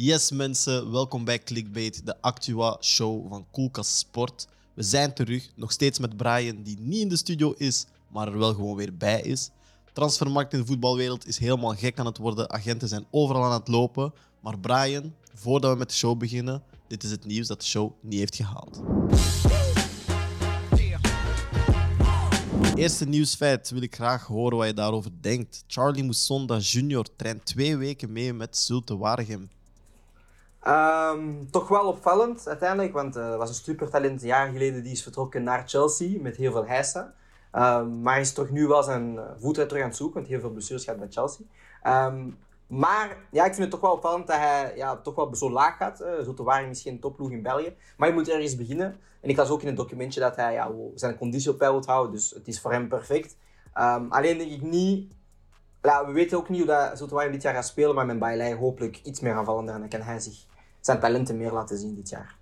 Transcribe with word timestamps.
Yes 0.00 0.30
mensen, 0.30 0.90
welkom 0.92 1.24
bij 1.24 1.38
Clickbait, 1.38 2.06
de 2.06 2.20
Actua-show 2.20 3.28
van 3.28 3.46
Koelkast 3.50 3.96
Sport. 3.96 4.48
We 4.74 4.82
zijn 4.82 5.14
terug, 5.14 5.50
nog 5.56 5.72
steeds 5.72 5.98
met 5.98 6.16
Brian, 6.16 6.62
die 6.62 6.76
niet 6.80 7.00
in 7.00 7.08
de 7.08 7.16
studio 7.16 7.54
is, 7.56 7.86
maar 8.12 8.28
er 8.28 8.38
wel 8.38 8.54
gewoon 8.54 8.76
weer 8.76 8.96
bij 8.96 9.20
is. 9.20 9.50
Transfermarkt 9.92 10.52
in 10.52 10.58
de 10.58 10.66
voetbalwereld 10.66 11.26
is 11.26 11.38
helemaal 11.38 11.74
gek 11.74 11.98
aan 11.98 12.06
het 12.06 12.18
worden. 12.18 12.50
Agenten 12.50 12.88
zijn 12.88 13.06
overal 13.10 13.44
aan 13.44 13.52
het 13.52 13.68
lopen. 13.68 14.12
Maar 14.40 14.58
Brian, 14.58 15.14
voordat 15.34 15.72
we 15.72 15.78
met 15.78 15.88
de 15.88 15.94
show 15.94 16.18
beginnen, 16.18 16.62
dit 16.88 17.02
is 17.02 17.10
het 17.10 17.24
nieuws 17.24 17.46
dat 17.46 17.60
de 17.60 17.66
show 17.66 17.92
niet 18.00 18.18
heeft 18.18 18.36
gehaald. 18.36 18.80
Eerste 22.74 23.04
nieuwsfeit 23.04 23.70
wil 23.70 23.82
ik 23.82 23.94
graag 23.94 24.26
horen 24.26 24.58
wat 24.58 24.66
je 24.66 24.74
daarover 24.74 25.10
denkt. 25.20 25.64
Charlie 25.66 26.04
Moussonda 26.04 26.58
Jr. 26.58 27.06
traint 27.16 27.44
twee 27.44 27.76
weken 27.76 28.12
mee 28.12 28.32
met 28.32 28.56
Zulte 28.58 28.96
Waregem. 28.96 29.48
Ehm, 30.68 31.46
toch 31.50 31.68
wel 31.68 31.86
opvallend 31.86 32.48
uiteindelijk, 32.48 32.92
want 32.92 33.16
uh, 33.16 33.30
er 33.30 33.38
was 33.38 33.48
een 33.48 33.54
supertalent 33.54 34.22
een 34.22 34.28
jaar 34.28 34.48
geleden 34.50 34.82
die 34.82 34.92
is 34.92 35.02
vertrokken 35.02 35.42
naar 35.42 35.68
Chelsea 35.68 36.20
met 36.20 36.36
heel 36.36 36.52
veel 36.52 36.66
heisa. 36.66 37.14
Um, 37.52 38.02
maar 38.02 38.12
hij 38.12 38.22
is 38.22 38.32
toch 38.32 38.50
nu 38.50 38.66
wel 38.66 38.82
zijn 38.82 39.18
eh, 39.18 39.24
voet 39.38 39.54
terug 39.54 39.82
aan 39.82 39.88
het 39.88 39.96
zoeken, 39.96 40.16
want 40.16 40.26
heel 40.26 40.40
veel 40.40 40.50
blessures 40.50 40.84
gaat 40.84 40.98
bij 40.98 41.08
Chelsea. 41.10 41.44
Um, 42.06 42.38
maar 42.66 43.16
ja, 43.30 43.44
ik 43.44 43.54
vind 43.54 43.62
het 43.62 43.70
toch 43.70 43.80
wel 43.80 43.92
opvallend 43.92 44.26
dat 44.26 44.36
hij 44.36 44.72
ja, 44.76 44.96
toch 44.96 45.14
wel 45.14 45.34
zo 45.34 45.50
laag 45.50 45.76
gaat. 45.76 46.00
Uh, 46.00 46.24
zo 46.24 46.34
te 46.34 46.42
waren 46.42 46.68
misschien 46.68 47.00
topploeg 47.00 47.30
in 47.30 47.42
België. 47.42 47.76
Maar 47.96 48.08
je 48.08 48.14
moet 48.14 48.28
ergens 48.28 48.56
beginnen. 48.56 49.00
En 49.20 49.28
ik 49.28 49.36
las 49.36 49.50
ook 49.50 49.60
in 49.60 49.66
het 49.66 49.76
documentje 49.76 50.20
dat 50.20 50.36
hij 50.36 50.52
ja, 50.52 50.70
zijn 50.94 51.18
conditie 51.18 51.50
op 51.50 51.58
peil 51.58 51.72
wil 51.72 51.84
houden. 51.86 52.12
Dus 52.12 52.30
het 52.30 52.48
is 52.48 52.60
voor 52.60 52.72
hem 52.72 52.88
perfect. 52.88 53.36
Alleen 54.08 54.38
denk 54.38 54.50
ik 54.50 54.62
niet... 54.62 55.12
We 55.80 56.12
weten 56.12 56.38
ook 56.38 56.48
niet 56.48 56.58
hoe 56.58 56.68
dat 56.68 56.98
Zoetewaren 56.98 57.32
dit 57.32 57.42
jaar 57.42 57.54
gaat 57.54 57.66
spelen. 57.66 57.94
Maar 57.94 58.06
met 58.06 58.18
Bailey 58.18 58.54
hopelijk 58.54 59.00
iets 59.02 59.20
meer 59.20 59.34
aanvallender. 59.34 59.74
En 59.74 59.80
dan 59.80 59.88
kan 59.88 60.00
hij 60.00 60.20
zich 60.20 60.46
zijn 60.88 61.00
talenten 61.00 61.36
meer 61.36 61.52
laten 61.52 61.78
zien 61.78 61.94
dit 61.94 62.08
jaar. 62.08 62.36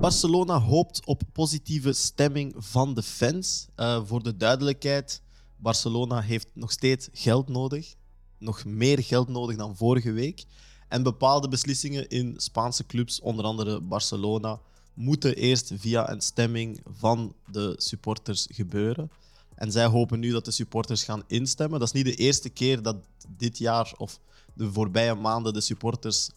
Barcelona 0.00 0.60
hoopt 0.60 1.06
op 1.06 1.22
positieve 1.32 1.92
stemming 1.92 2.54
van 2.56 2.94
de 2.94 3.02
fans. 3.02 3.68
Uh, 3.76 4.00
voor 4.04 4.22
de 4.22 4.36
duidelijkheid, 4.36 5.22
Barcelona 5.56 6.20
heeft 6.20 6.48
nog 6.52 6.70
steeds 6.70 7.08
geld 7.12 7.48
nodig. 7.48 7.94
Nog 8.38 8.64
meer 8.64 9.02
geld 9.02 9.28
nodig 9.28 9.56
dan 9.56 9.76
vorige 9.76 10.12
week. 10.12 10.44
En 10.88 11.02
bepaalde 11.02 11.48
beslissingen 11.48 12.08
in 12.08 12.34
Spaanse 12.36 12.86
clubs, 12.86 13.20
onder 13.20 13.44
andere 13.44 13.80
Barcelona, 13.80 14.60
moeten 14.94 15.34
eerst 15.34 15.72
via 15.76 16.10
een 16.10 16.20
stemming 16.20 16.80
van 16.98 17.34
de 17.50 17.74
supporters 17.76 18.46
gebeuren. 18.50 19.10
En 19.54 19.72
zij 19.72 19.86
hopen 19.86 20.20
nu 20.20 20.30
dat 20.30 20.44
de 20.44 20.50
supporters 20.50 21.04
gaan 21.04 21.22
instemmen. 21.26 21.78
Dat 21.78 21.88
is 21.88 21.94
niet 21.94 22.16
de 22.16 22.22
eerste 22.24 22.48
keer 22.48 22.82
dat 22.82 22.96
dit 23.36 23.58
jaar 23.58 23.94
of 23.96 24.20
de 24.54 24.72
voorbije 24.72 25.14
maanden 25.14 25.52
de 25.52 25.60
supporters 25.60 26.30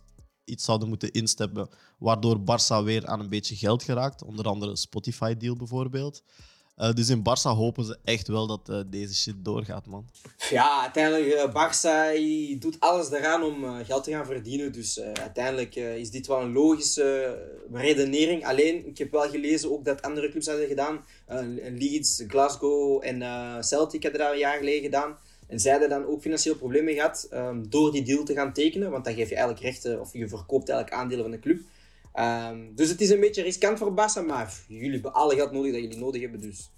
iets 0.51 0.65
zouden 0.65 0.87
moeten 0.87 1.11
instemmen, 1.11 1.69
waardoor 1.97 2.39
Barça 2.39 2.83
weer 2.83 3.05
aan 3.07 3.19
een 3.19 3.29
beetje 3.29 3.55
geld 3.55 3.83
geraakt. 3.83 4.23
Onder 4.23 4.45
andere 4.45 4.75
Spotify-deal 4.75 5.55
bijvoorbeeld. 5.55 6.23
Uh, 6.77 6.91
dus 6.93 7.09
in 7.09 7.19
Barça 7.19 7.49
hopen 7.55 7.85
ze 7.85 7.97
echt 8.03 8.27
wel 8.27 8.47
dat 8.47 8.69
uh, 8.69 8.79
deze 8.87 9.15
shit 9.15 9.35
doorgaat, 9.37 9.85
man. 9.85 10.05
Ja, 10.49 10.81
uiteindelijk, 10.81 11.25
uh, 11.25 11.45
Barça 11.49 12.19
doet 12.59 12.79
alles 12.79 13.11
eraan 13.11 13.43
om 13.43 13.83
geld 13.85 14.03
te 14.03 14.11
gaan 14.11 14.25
verdienen. 14.25 14.71
Dus 14.71 14.99
uiteindelijk 14.99 15.75
is 15.75 16.11
dit 16.11 16.27
wel 16.27 16.41
een 16.41 16.51
logische 16.51 17.37
redenering. 17.71 18.45
Alleen, 18.45 18.87
ik 18.87 18.97
heb 18.97 19.11
wel 19.11 19.29
gelezen 19.29 19.71
ook 19.71 19.85
dat 19.85 20.01
andere 20.01 20.29
clubs 20.29 20.47
hadden 20.47 20.67
gedaan. 20.67 21.05
Leeds, 21.77 22.23
Glasgow 22.27 23.03
en 23.03 23.19
Celtic 23.63 24.03
hadden 24.03 24.21
dat 24.21 24.31
een 24.31 24.37
jaar 24.37 24.57
geleden 24.57 24.81
gedaan. 24.81 25.17
En 25.51 25.59
zij 25.59 25.71
hadden 25.71 25.89
dan 25.89 26.05
ook 26.05 26.21
financieel 26.21 26.55
problemen 26.55 26.93
gehad 26.93 27.29
um, 27.33 27.69
door 27.69 27.91
die 27.91 28.03
deal 28.03 28.23
te 28.23 28.33
gaan 28.33 28.53
tekenen. 28.53 28.91
Want 28.91 29.05
dan 29.05 29.13
geef 29.13 29.29
je 29.29 29.35
eigenlijk 29.35 29.63
rechten, 29.63 29.99
of 29.99 30.13
je 30.13 30.27
verkoopt 30.27 30.69
eigenlijk 30.69 31.01
aandelen 31.01 31.23
van 31.23 31.31
de 31.31 31.39
club. 31.39 31.59
Um, 32.15 32.75
dus 32.75 32.89
het 32.89 33.01
is 33.01 33.09
een 33.09 33.19
beetje 33.19 33.41
riskant 33.41 33.77
voor 33.77 33.91
Barça, 33.91 34.25
maar 34.27 34.53
jullie 34.67 34.91
hebben 34.91 35.13
alle 35.13 35.35
geld 35.35 35.51
nodig 35.51 35.71
dat 35.71 35.81
jullie 35.81 35.97
nodig 35.97 36.21
hebben. 36.21 36.41
Dus 36.41 36.69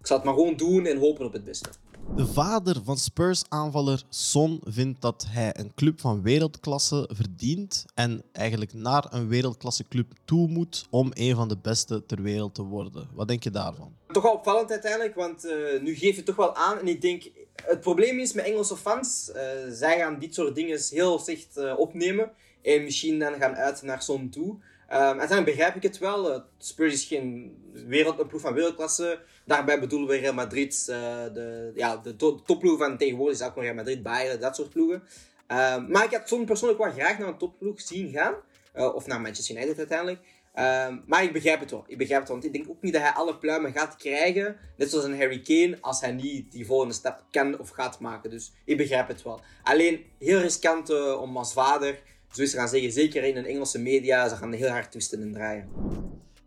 ik 0.00 0.06
zal 0.06 0.16
het 0.16 0.26
maar 0.26 0.34
gewoon 0.34 0.56
doen 0.56 0.86
en 0.86 0.98
hopen 0.98 1.26
op 1.26 1.32
het 1.32 1.44
beste. 1.44 1.68
De 2.16 2.26
vader 2.26 2.76
van 2.84 2.96
Spurs-aanvaller 2.96 4.02
Son 4.08 4.60
vindt 4.64 5.00
dat 5.00 5.26
hij 5.28 5.50
een 5.56 5.74
club 5.74 6.00
van 6.00 6.22
wereldklasse 6.22 7.08
verdient 7.12 7.84
en 7.94 8.22
eigenlijk 8.32 8.74
naar 8.74 9.06
een 9.10 9.28
wereldklasse 9.28 9.88
club 9.88 10.12
toe 10.24 10.48
moet 10.48 10.86
om 10.90 11.10
een 11.14 11.34
van 11.34 11.48
de 11.48 11.56
beste 11.62 12.06
ter 12.06 12.22
wereld 12.22 12.54
te 12.54 12.62
worden. 12.62 13.08
Wat 13.14 13.28
denk 13.28 13.42
je 13.42 13.50
daarvan? 13.50 13.94
Toch 14.12 14.22
wel 14.22 14.32
opvallend 14.32 14.70
uiteindelijk, 14.70 15.14
want 15.14 15.44
uh, 15.44 15.80
nu 15.82 15.94
geef 15.94 16.16
je 16.16 16.22
toch 16.22 16.36
wel 16.36 16.54
aan 16.54 16.78
en 16.78 16.88
ik 16.88 17.00
denk 17.00 17.30
het 17.64 17.80
probleem 17.80 18.18
is 18.18 18.32
met 18.32 18.44
Engelse 18.44 18.76
fans, 18.76 19.30
uh, 19.34 19.42
zij 19.70 19.98
gaan 19.98 20.18
dit 20.18 20.34
soort 20.34 20.54
dingen 20.54 20.80
heel 20.90 21.18
slecht 21.18 21.56
uh, 21.56 21.78
opnemen 21.78 22.30
en 22.62 22.82
misschien 22.82 23.18
dan 23.18 23.34
gaan 23.34 23.54
uit 23.54 23.82
naar 23.82 24.02
Son 24.02 24.30
toe. 24.30 24.58
Um, 24.92 24.96
uiteindelijk 24.96 25.44
begrijp 25.44 25.76
ik 25.76 25.82
het 25.82 25.98
wel. 25.98 26.42
Spurs 26.58 26.92
is 26.92 27.04
geen 27.04 27.56
wereld, 27.72 28.26
van 28.34 28.54
wereldklasse. 28.54 29.20
Daarbij 29.50 29.80
bedoelen 29.80 30.08
we 30.08 30.16
Real 30.16 30.34
Madrid. 30.34 30.86
Uh, 30.90 30.96
de, 31.34 31.72
ja, 31.74 31.96
de 31.96 32.16
to 32.16 32.42
topploeg 32.42 32.78
van 32.78 32.96
tegenwoordig 32.96 33.40
is 33.40 33.46
ook 33.46 33.54
nog 33.54 33.64
Real 33.64 33.74
Madrid, 33.74 34.02
Bayern, 34.02 34.40
dat 34.40 34.56
soort 34.56 34.70
ploegen. 34.70 35.02
Um, 35.48 35.90
maar 35.90 36.04
ik 36.04 36.10
had 36.10 36.28
zo'n 36.28 36.44
persoonlijk 36.44 36.82
wel 36.82 36.92
graag 36.92 37.18
naar 37.18 37.28
een 37.28 37.38
topploeg 37.38 37.80
zien 37.80 38.10
gaan. 38.10 38.34
Uh, 38.76 38.94
of 38.94 39.06
naar 39.06 39.20
Manchester 39.20 39.56
United 39.56 39.78
uiteindelijk. 39.78 40.18
Um, 40.18 41.02
maar 41.06 41.22
ik 41.22 41.32
begrijp 41.32 41.60
het 41.60 41.70
wel. 41.70 41.84
Ik 41.86 41.98
begrijp 41.98 42.20
het 42.20 42.28
wel. 42.28 42.40
Want 42.40 42.54
ik 42.54 42.60
denk 42.60 42.70
ook 42.70 42.82
niet 42.82 42.92
dat 42.92 43.02
hij 43.02 43.10
alle 43.10 43.36
pluimen 43.36 43.72
gaat 43.72 43.96
krijgen. 43.96 44.56
Net 44.76 44.90
zoals 44.90 45.04
een 45.04 45.18
Harry 45.18 45.40
Kane. 45.40 45.78
Als 45.80 46.00
hij 46.00 46.12
niet 46.12 46.52
die 46.52 46.66
volgende 46.66 46.94
stap 46.94 47.24
kan 47.30 47.58
of 47.58 47.68
gaat 47.68 48.00
maken. 48.00 48.30
Dus 48.30 48.52
ik 48.64 48.76
begrijp 48.76 49.08
het 49.08 49.22
wel. 49.22 49.40
Alleen 49.62 50.04
heel 50.18 50.40
riskant 50.40 50.90
om 51.18 51.36
als 51.36 51.52
vader 51.52 51.98
zo 52.32 52.42
is 52.42 52.54
gaan 52.54 52.68
zeggen, 52.68 52.92
zeker 52.92 53.24
in 53.24 53.34
de 53.34 53.48
Engelse 53.48 53.78
media, 53.78 54.28
ze 54.28 54.36
gaan 54.36 54.52
heel 54.52 54.68
hard 54.68 54.90
twisten 54.90 55.22
en 55.22 55.32
draaien. 55.32 55.68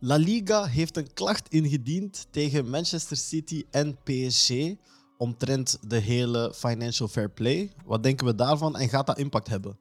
La 0.06 0.16
Liga 0.16 0.66
heeft 0.66 0.98
een 0.98 1.14
klacht 1.14 1.50
ingediend 1.50 2.28
tegen 2.32 2.70
Manchester 2.70 3.18
City 3.18 3.64
en 3.72 3.98
PSG 4.04 4.52
omtrent 5.18 5.80
de 5.88 5.98
hele 5.98 6.54
financial 6.56 7.08
fair 7.08 7.30
play. 7.30 7.72
Wat 7.86 8.04
denken 8.04 8.26
we 8.26 8.36
daarvan 8.36 8.78
en 8.78 8.90
gaat 8.90 9.08
dat 9.08 9.18
impact 9.18 9.48
hebben? 9.48 9.78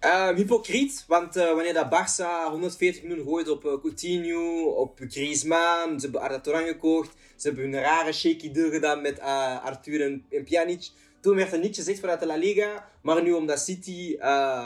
Uh, 0.00 0.28
hypocriet, 0.28 1.04
want 1.06 1.36
uh, 1.36 1.54
wanneer 1.54 1.74
dat 1.74 1.90
Barça 1.90 2.50
140 2.50 3.02
miljoen 3.02 3.26
gooit 3.26 3.48
op 3.48 3.64
uh, 3.64 3.80
Coutinho, 3.80 4.62
op 4.62 5.00
Griezmann, 5.08 6.00
ze 6.00 6.04
hebben 6.04 6.20
Arda 6.20 6.40
Turan 6.40 6.66
gekocht, 6.66 7.10
ze 7.36 7.48
hebben 7.48 7.64
een 7.64 7.80
rare 7.80 8.12
shaky 8.12 8.50
deal 8.50 8.70
gedaan 8.70 9.02
met 9.02 9.20
Arthur 9.62 10.02
en, 10.02 10.24
en 10.30 10.44
Pjanic. 10.44 10.90
Toen 11.20 11.36
werd 11.36 11.52
er 11.52 11.58
niets 11.58 11.78
gezegd 11.78 12.00
vanuit 12.00 12.20
de 12.20 12.26
La 12.26 12.36
Liga. 12.36 12.88
Maar 13.02 13.22
nu 13.22 13.32
omdat 13.32 13.60
City 13.60 14.12
uh, 14.12 14.18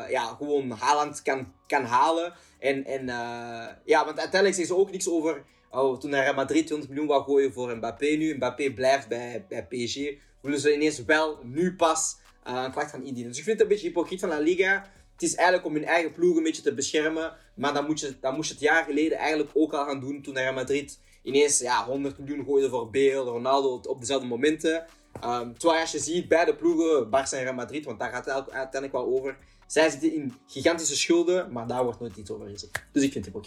ja, 0.09 0.35
gewoon 0.39 0.71
Haaland 0.71 1.23
kan, 1.23 1.53
kan 1.67 1.85
halen. 1.85 2.33
En, 2.59 2.85
en 2.85 3.03
uh, 3.03 3.67
ja, 3.85 4.05
want 4.05 4.19
uiteindelijk 4.19 4.55
zeggen 4.55 4.75
ze 4.75 4.77
ook 4.77 4.91
niks 4.91 5.09
over... 5.09 5.45
Oh, 5.71 5.99
toen 5.99 6.11
naar 6.11 6.35
Madrid 6.35 6.67
20 6.67 6.89
miljoen 6.89 7.07
wou 7.07 7.25
gooien 7.25 7.53
voor 7.53 7.77
Mbappé 7.77 8.07
nu. 8.07 8.35
Mbappé 8.35 8.73
blijft 8.73 9.09
bij, 9.09 9.47
bij 9.49 9.67
PSG. 9.67 9.97
Willen 10.41 10.61
ze 10.61 10.75
ineens 10.75 11.05
wel 11.05 11.39
nu 11.43 11.75
pas 11.75 12.17
uh, 12.49 12.63
een 12.65 12.73
klacht 12.73 12.91
gaan 12.91 13.05
indienen. 13.05 13.29
Dus 13.29 13.39
ik 13.39 13.45
vind 13.45 13.59
het 13.59 13.67
een 13.67 13.73
beetje 13.73 13.89
hypocriet 13.89 14.21
van 14.21 14.29
La 14.29 14.39
Liga. 14.39 14.91
Het 15.13 15.23
is 15.23 15.35
eigenlijk 15.35 15.67
om 15.67 15.75
hun 15.75 15.85
eigen 15.85 16.13
ploeg 16.13 16.37
een 16.37 16.43
beetje 16.43 16.63
te 16.63 16.75
beschermen. 16.75 17.37
Maar 17.55 17.75
dan, 17.75 17.87
moet 17.87 18.01
je, 18.01 18.15
dan 18.21 18.35
moest 18.35 18.49
je 18.49 18.55
het 18.55 18.63
jaar 18.63 18.85
geleden 18.85 19.19
eigenlijk 19.19 19.51
ook 19.55 19.73
al 19.73 19.85
gaan 19.85 20.01
doen. 20.01 20.23
Toen 20.23 20.35
naar 20.35 20.55
Madrid 20.55 20.99
ineens 21.23 21.59
ja, 21.59 21.85
100 21.85 22.19
miljoen 22.19 22.45
gooide 22.45 22.69
voor 22.69 22.91
Bale, 22.91 23.15
Ronaldo 23.15 23.81
op 23.91 24.01
dezelfde 24.01 24.27
momenten. 24.27 24.85
Um, 25.25 25.59
terwijl 25.59 25.81
als 25.81 25.93
je 25.93 25.99
ziet, 25.99 26.29
beide 26.29 26.55
ploegen, 26.55 27.07
Barça 27.07 27.31
en 27.31 27.43
Real 27.43 27.55
Madrid, 27.55 27.85
want 27.85 27.99
daar 27.99 28.11
gaat 28.11 28.25
het 28.25 28.35
uiteindelijk 28.35 28.93
wel 28.93 29.07
over. 29.07 29.37
Zij 29.67 29.91
zitten 29.91 30.15
in 30.15 30.35
gigantische 30.47 30.97
schulden, 30.97 31.53
maar 31.53 31.67
daar 31.67 31.85
wordt 31.85 32.01
nooit 32.01 32.17
iets 32.17 32.31
over 32.31 32.49
gezegd. 32.49 32.85
Dus 32.93 33.03
ik 33.03 33.13
vind 33.13 33.25
het 33.25 33.35
ook. 33.35 33.45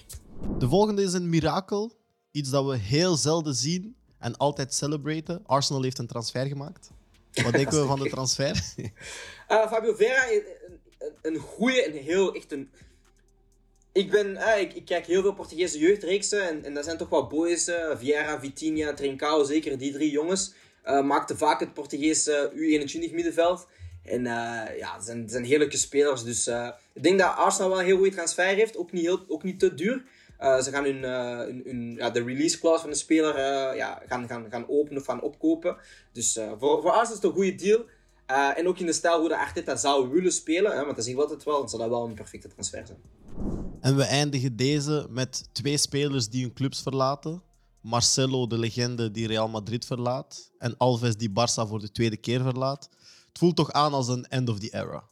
De 0.59 0.67
volgende 0.67 1.01
is 1.03 1.13
een 1.13 1.29
mirakel. 1.29 1.91
Iets 2.31 2.49
dat 2.49 2.65
we 2.65 2.77
heel 2.77 3.15
zelden 3.15 3.53
zien 3.53 3.95
en 4.19 4.37
altijd 4.37 4.73
celebraten. 4.73 5.43
Arsenal 5.45 5.83
heeft 5.83 5.97
een 5.97 6.07
transfer 6.07 6.45
gemaakt. 6.45 6.91
Wat 7.43 7.53
denken 7.53 7.81
we 7.81 7.87
van 7.87 7.99
de 7.99 8.09
transfer? 8.15 8.73
uh, 8.77 9.67
Fabio 9.71 9.93
Vera, 9.93 10.31
een, 10.31 10.43
een 11.21 11.37
goede 11.37 11.83
en 11.83 11.93
heel 11.93 12.33
echt 12.33 12.51
een. 12.51 12.69
Ik, 13.91 14.11
ben, 14.11 14.27
uh, 14.27 14.59
ik, 14.59 14.73
ik, 14.73 14.85
kijk 14.85 15.05
heel 15.05 15.21
veel 15.21 15.33
Portugese 15.33 15.79
jeugdreeksen 15.79 16.47
en, 16.47 16.65
en 16.65 16.73
dat 16.73 16.83
zijn 16.83 16.97
toch 16.97 17.09
wel 17.09 17.27
boys. 17.27 17.67
Uh, 17.67 17.97
Vieira, 17.97 18.39
Vitinha, 18.39 18.93
Trincao, 18.93 19.43
zeker 19.43 19.77
die 19.77 19.91
drie 19.91 20.11
jongens. 20.11 20.53
Uh, 20.87 21.03
maakte 21.03 21.37
vaak 21.37 21.59
het 21.59 21.73
Portugese 21.73 22.51
U21 22.53 23.13
middenveld. 23.13 23.67
En 24.03 24.19
uh, 24.19 24.77
ja, 24.77 24.99
zijn, 24.99 25.29
zijn 25.29 25.43
heerlijke 25.43 25.77
spelers. 25.77 26.23
Dus 26.23 26.47
uh, 26.47 26.69
ik 26.93 27.03
denk 27.03 27.19
dat 27.19 27.35
Arsenal 27.35 27.69
wel 27.69 27.79
een 27.79 27.85
heel 27.85 27.95
goede 27.95 28.11
transfer 28.11 28.45
heeft. 28.45 28.77
Ook 28.77 28.91
niet, 28.91 29.03
heel, 29.03 29.23
ook 29.27 29.43
niet 29.43 29.59
te 29.59 29.73
duur. 29.73 30.03
ze 30.39 30.67
gaan 30.71 30.83
hun, 30.83 31.03
hun, 31.65 31.95
ja, 31.97 32.09
de 32.09 32.23
release 32.23 32.59
clause 32.59 32.81
van 32.81 32.89
de 32.89 32.95
speler 32.95 33.35
ja, 33.75 34.01
gaan, 34.07 34.27
gaan, 34.27 34.45
gaan 34.49 34.69
openen 34.69 34.99
of 34.99 35.05
gaan 35.05 35.21
opkopen. 35.21 35.77
Dus 36.11 36.33
voor, 36.33 36.81
voor 36.81 36.91
Arsenal 36.91 37.01
is 37.01 37.09
het 37.09 37.23
een 37.23 37.31
goede 37.31 37.55
deal. 37.55 37.85
en 38.55 38.67
ook 38.67 38.79
in 38.79 38.85
de 38.85 38.93
stijl 38.93 39.19
hoe 39.19 39.29
de 39.29 39.37
Arteta 39.37 39.75
zou 39.75 40.09
willen 40.09 40.31
spelen. 40.31 40.71
Hè, 40.71 40.83
want 40.83 40.95
dat 40.95 41.05
zie 41.05 41.13
ik 41.13 41.19
altijd 41.19 41.43
wel. 41.43 41.59
Dan 41.59 41.69
zal 41.69 41.79
dat 41.79 41.89
wel 41.89 42.05
een 42.05 42.13
perfecte 42.13 42.47
transfer 42.47 42.85
zijn. 42.85 42.99
En 43.81 43.95
we 43.95 44.03
eindigen 44.03 44.55
deze 44.55 45.07
met 45.09 45.49
twee 45.51 45.77
spelers 45.77 46.29
die 46.29 46.43
hun 46.43 46.53
clubs 46.53 46.81
verlaten. 46.81 47.41
Marcelo, 47.87 48.47
de 48.47 48.57
legende 48.57 49.11
die 49.11 49.27
Real 49.27 49.47
Madrid 49.47 49.85
verlaat. 49.85 50.51
En 50.57 50.77
Alves, 50.77 51.17
die 51.17 51.29
Barça 51.29 51.67
voor 51.67 51.79
de 51.79 51.91
tweede 51.91 52.17
keer 52.17 52.41
verlaat. 52.41 52.89
Het 53.27 53.37
voelt 53.37 53.55
toch 53.55 53.71
aan 53.71 53.93
als 53.93 54.07
een 54.07 54.25
end 54.25 54.49
of 54.49 54.59
the 54.59 54.69
era. 54.71 55.03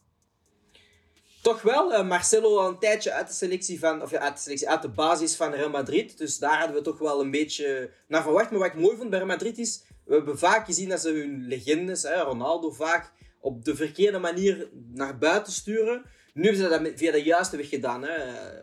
Toch 1.42 1.62
wel, 1.62 1.92
uh, 1.92 2.08
Marcelo 2.08 2.58
al 2.58 2.68
een 2.68 2.78
tijdje 2.78 3.12
uit 3.12 3.28
de 3.28 3.34
selectie 3.34 3.78
van, 3.78 4.02
of 4.02 4.12
uit 4.12 4.34
de 4.34 4.42
selectie, 4.42 4.68
uit 4.68 4.82
de 4.82 4.88
basis 4.88 5.36
van 5.36 5.52
Real 5.52 5.70
Madrid. 5.70 6.18
Dus 6.18 6.38
daar 6.38 6.58
hadden 6.58 6.76
we 6.76 6.82
toch 6.82 6.98
wel 6.98 7.20
een 7.20 7.30
beetje 7.30 7.90
naar 8.08 8.22
verwacht. 8.22 8.50
Maar 8.50 8.58
wat 8.58 8.68
ik 8.68 8.80
mooi 8.80 8.96
vond 8.96 9.10
bij 9.10 9.18
Real 9.18 9.30
Madrid 9.30 9.58
is, 9.58 9.82
we 10.04 10.14
hebben 10.14 10.38
vaak 10.38 10.66
gezien 10.66 10.88
dat 10.88 11.00
ze 11.00 11.10
hun 11.10 11.46
legendes, 11.46 12.02
hè, 12.02 12.22
Ronaldo 12.22 12.70
vaak, 12.70 13.12
op 13.40 13.64
de 13.64 13.76
verkeerde 13.76 14.18
manier 14.18 14.68
naar 14.92 15.18
buiten 15.18 15.52
sturen. 15.52 16.02
Nu 16.34 16.42
hebben 16.42 16.62
ze 16.62 16.68
dat 16.68 16.92
via 16.98 17.12
de 17.12 17.22
juiste 17.22 17.56
weg 17.56 17.68
gedaan. 17.68 18.02
Hè. 18.02 18.10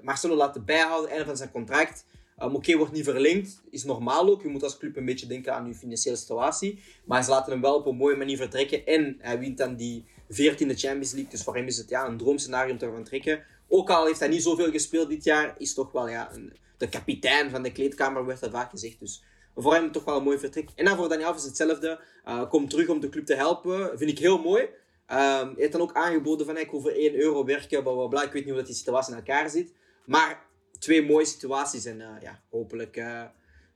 Marcelo 0.02 0.36
laten 0.36 0.66
bijhouden, 0.66 1.10
einde 1.10 1.26
van 1.26 1.38
zijn 1.38 1.52
contract. 1.52 2.06
Um, 2.44 2.56
Oké, 2.56 2.78
wordt 2.78 2.92
niet 2.92 3.04
verlengd, 3.04 3.62
is 3.70 3.84
normaal 3.84 4.30
ook. 4.30 4.42
Je 4.42 4.48
moet 4.48 4.64
als 4.64 4.78
club 4.78 4.96
een 4.96 5.06
beetje 5.06 5.28
denken 5.28 5.54
aan 5.54 5.68
je 5.68 5.76
financiële 5.76 6.16
situatie. 6.16 6.80
Maar 7.06 7.24
ze 7.24 7.30
laten 7.30 7.52
hem 7.52 7.62
wel 7.62 7.76
op 7.76 7.86
een 7.86 7.96
mooie 7.96 8.16
manier 8.16 8.38
vertrekken. 8.38 8.86
En 8.86 9.18
hij 9.20 9.40
wint 9.40 9.58
dan 9.58 9.76
die 9.76 10.06
14e 10.28 10.76
Champions 10.76 11.12
League. 11.12 11.30
Dus 11.30 11.44
voor 11.44 11.56
hem 11.56 11.66
is 11.66 11.78
het 11.78 11.90
ja, 11.90 12.08
een 12.08 12.18
droomscenario 12.18 12.72
om 12.72 12.78
te 12.78 13.02
trekken. 13.04 13.44
Ook 13.68 13.90
al 13.90 14.06
heeft 14.06 14.20
hij 14.20 14.28
niet 14.28 14.44
zoveel 14.44 14.72
gespeeld 14.72 15.10
dit 15.10 15.24
jaar, 15.24 15.56
is 15.58 15.74
toch 15.74 15.92
wel 15.92 16.08
ja, 16.08 16.34
een, 16.34 16.54
de 16.78 16.90
kapitein 16.90 17.50
van 17.50 17.64
de 17.64 17.72
kleedkamer, 17.72 18.26
werd 18.26 18.40
dat 18.40 18.52
vaak 18.52 18.70
gezegd. 18.70 19.00
Dus 19.00 19.24
voor 19.56 19.74
hem 19.74 19.92
toch 19.92 20.04
wel 20.04 20.18
een 20.18 20.24
mooi 20.24 20.38
vertrek. 20.38 20.70
En 20.76 20.86
dan 20.86 20.98
voor 20.98 21.10
Daniel 21.10 21.28
Alves 21.28 21.44
hetzelfde. 21.44 22.00
Uh, 22.28 22.50
komt 22.50 22.70
terug 22.70 22.88
om 22.88 23.00
de 23.00 23.10
club 23.10 23.26
te 23.26 23.36
helpen. 23.36 23.98
Vind 23.98 24.12
ik 24.12 24.20
heel 24.20 24.38
mooi. 24.38 24.62
Um, 24.62 24.70
hij 25.08 25.54
heeft 25.56 25.72
dan 25.72 25.82
ook 25.82 25.94
aangeboden 25.94 26.46
van 26.46 26.58
ik 26.58 26.72
wil 26.72 26.82
voor 26.82 26.92
1 26.92 27.16
euro 27.16 27.46
werken, 27.46 27.84
bla 27.84 28.08
bla. 28.08 28.24
Ik 28.24 28.32
weet 28.32 28.42
niet 28.42 28.54
hoe 28.54 28.56
dat 28.56 28.66
die 28.66 28.76
situatie 28.76 29.12
in 29.12 29.18
elkaar 29.18 29.50
zit. 29.50 29.72
Maar 30.06 30.46
twee 30.84 31.06
mooie 31.06 31.26
situaties. 31.26 31.86
En 31.86 32.00
uh, 32.00 32.08
ja, 32.22 32.42
hopelijk 32.50 32.98
uh, 32.98 33.24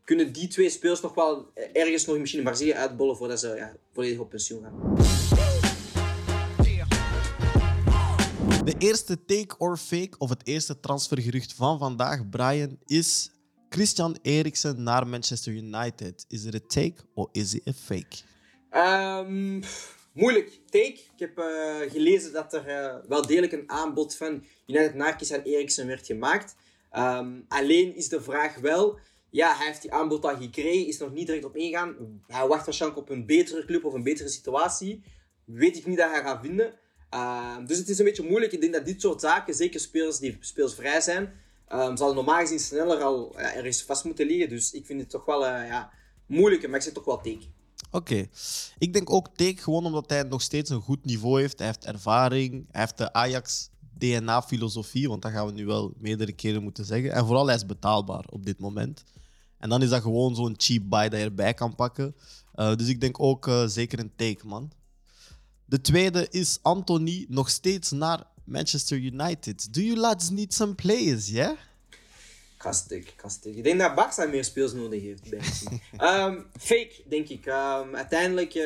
kunnen 0.03 0.33
die 0.33 0.47
twee 0.47 0.69
spelers 0.69 1.01
nog 1.01 1.13
wel 1.13 1.51
ergens 1.73 2.05
nog 2.05 2.17
misschien 2.17 2.39
in 2.39 2.45
Brazilië 2.45 2.73
uitbollen 2.73 3.17
voordat 3.17 3.39
ze 3.39 3.47
ja, 3.55 3.75
volledig 3.93 4.19
op 4.19 4.29
pensioen 4.29 4.63
gaan. 4.63 4.95
De 8.65 8.75
eerste 8.77 9.25
take 9.25 9.55
or 9.57 9.77
fake, 9.77 10.17
of 10.17 10.29
het 10.29 10.47
eerste 10.47 10.79
transfergerucht 10.79 11.53
van 11.53 11.79
vandaag, 11.79 12.29
Brian, 12.29 12.77
is 12.85 13.31
Christian 13.69 14.17
Eriksen 14.21 14.83
naar 14.83 15.07
Manchester 15.07 15.53
United. 15.53 16.25
Is 16.27 16.43
het 16.43 16.53
een 16.53 16.67
take 16.67 16.95
of 17.13 17.27
is 17.31 17.53
het 17.53 17.61
een 17.63 17.73
fake? 17.73 18.15
Um, 19.25 19.63
moeilijk. 20.13 20.59
Take. 20.69 20.99
Ik 21.15 21.19
heb 21.19 21.37
uh, 21.37 21.91
gelezen 21.91 22.33
dat 22.33 22.53
er 22.53 22.67
uh, 22.67 22.95
wel 23.07 23.27
degelijk 23.27 23.51
een 23.51 23.69
aanbod 23.69 24.15
van 24.15 24.43
United 24.65 24.95
naar 24.95 25.13
Christian 25.13 25.41
Eriksen 25.41 25.87
werd 25.87 26.05
gemaakt. 26.05 26.55
Um, 26.95 27.45
alleen 27.47 27.95
is 27.95 28.09
de 28.09 28.21
vraag 28.21 28.59
wel, 28.59 28.99
ja, 29.29 29.55
hij 29.55 29.65
heeft 29.65 29.81
die 29.81 29.93
aanbod 29.93 30.25
al 30.25 30.37
gekregen, 30.37 30.87
is 30.87 30.97
nog 30.97 31.13
niet 31.13 31.27
direct 31.27 31.45
op 31.45 31.55
ingegaan. 31.55 32.21
Hij 32.27 32.47
wacht 32.47 32.65
waarschijnlijk 32.65 33.01
op 33.01 33.09
een 33.09 33.25
betere 33.25 33.65
club 33.65 33.85
of 33.85 33.93
een 33.93 34.03
betere 34.03 34.29
situatie. 34.29 35.03
Weet 35.45 35.77
ik 35.77 35.85
niet 35.85 35.97
dat 35.97 36.11
hij 36.11 36.21
gaat 36.21 36.41
vinden. 36.41 36.73
Uh, 37.13 37.57
dus 37.65 37.77
het 37.77 37.89
is 37.89 37.99
een 37.99 38.05
beetje 38.05 38.29
moeilijk. 38.29 38.51
Ik 38.51 38.61
denk 38.61 38.73
dat 38.73 38.85
dit 38.85 39.01
soort 39.01 39.21
zaken, 39.21 39.53
zeker 39.53 39.79
spelers 39.79 40.17
die 40.17 40.37
speelsvrij 40.39 41.01
zijn, 41.01 41.33
um, 41.73 41.97
zal 41.97 42.13
normaal 42.13 42.39
gezien 42.39 42.59
sneller 42.59 43.03
al 43.03 43.33
ja, 43.37 43.53
ergens 43.53 43.83
vast 43.83 44.03
moeten 44.03 44.25
liggen. 44.25 44.49
Dus 44.49 44.71
ik 44.71 44.85
vind 44.85 44.99
het 44.99 45.09
toch 45.09 45.25
wel 45.25 45.45
uh, 45.45 45.67
ja, 45.67 45.91
moeilijk, 46.25 46.67
maar 46.67 46.75
ik 46.75 46.81
zeg 46.81 46.93
toch 46.93 47.05
wel 47.05 47.21
teken. 47.21 47.55
Oké. 47.91 48.27
Ik 48.77 48.93
denk 48.93 49.11
ook 49.11 49.27
teken 49.35 49.63
gewoon 49.63 49.85
omdat 49.85 50.09
hij 50.09 50.23
nog 50.23 50.41
steeds 50.41 50.69
een 50.69 50.81
goed 50.81 51.05
niveau 51.05 51.41
heeft. 51.41 51.57
Hij 51.57 51.67
heeft 51.67 51.85
ervaring. 51.85 52.65
Hij 52.71 52.81
heeft 52.81 52.97
de 52.97 53.13
Ajax 53.13 53.69
DNA-filosofie, 53.97 55.07
want 55.09 55.21
dat 55.21 55.31
gaan 55.31 55.45
we 55.45 55.51
nu 55.51 55.65
wel 55.65 55.93
meerdere 55.97 56.31
keren 56.31 56.63
moeten 56.63 56.85
zeggen. 56.85 57.11
En 57.11 57.25
vooral, 57.25 57.45
hij 57.45 57.55
is 57.55 57.65
betaalbaar 57.65 58.25
op 58.29 58.45
dit 58.45 58.59
moment. 58.59 59.03
En 59.57 59.69
dan 59.69 59.81
is 59.81 59.89
dat 59.89 60.01
gewoon 60.01 60.35
zo'n 60.35 60.53
cheap 60.57 60.89
buy 60.89 61.09
dat 61.09 61.19
je 61.19 61.25
erbij 61.25 61.53
kan 61.53 61.75
pakken. 61.75 62.15
Uh, 62.55 62.75
dus 62.75 62.87
ik 62.87 63.01
denk 63.01 63.21
ook 63.21 63.47
uh, 63.47 63.67
zeker 63.67 63.99
een 63.99 64.15
take, 64.15 64.47
man. 64.47 64.71
De 65.65 65.81
tweede 65.81 66.27
is 66.29 66.59
Anthony 66.61 67.25
nog 67.29 67.49
steeds 67.49 67.91
naar 67.91 68.23
Manchester 68.43 68.97
United. 68.97 69.73
Do 69.73 69.81
you 69.81 69.97
lads 69.97 70.29
need 70.29 70.53
some 70.53 70.75
players, 70.75 71.29
yeah? 71.29 71.57
Kastig, 72.67 73.15
kastig. 73.15 73.55
Ik 73.55 73.63
denk 73.63 73.79
dat 73.79 73.91
Barça 73.95 74.29
meer 74.29 74.43
speels 74.43 74.73
nodig 74.73 75.01
heeft. 75.01 75.31
um, 76.01 76.45
fake, 76.69 76.91
denk 77.05 77.27
ik. 77.29 77.45
Um, 77.45 77.95
uiteindelijk, 77.95 78.55
uh, 78.55 78.63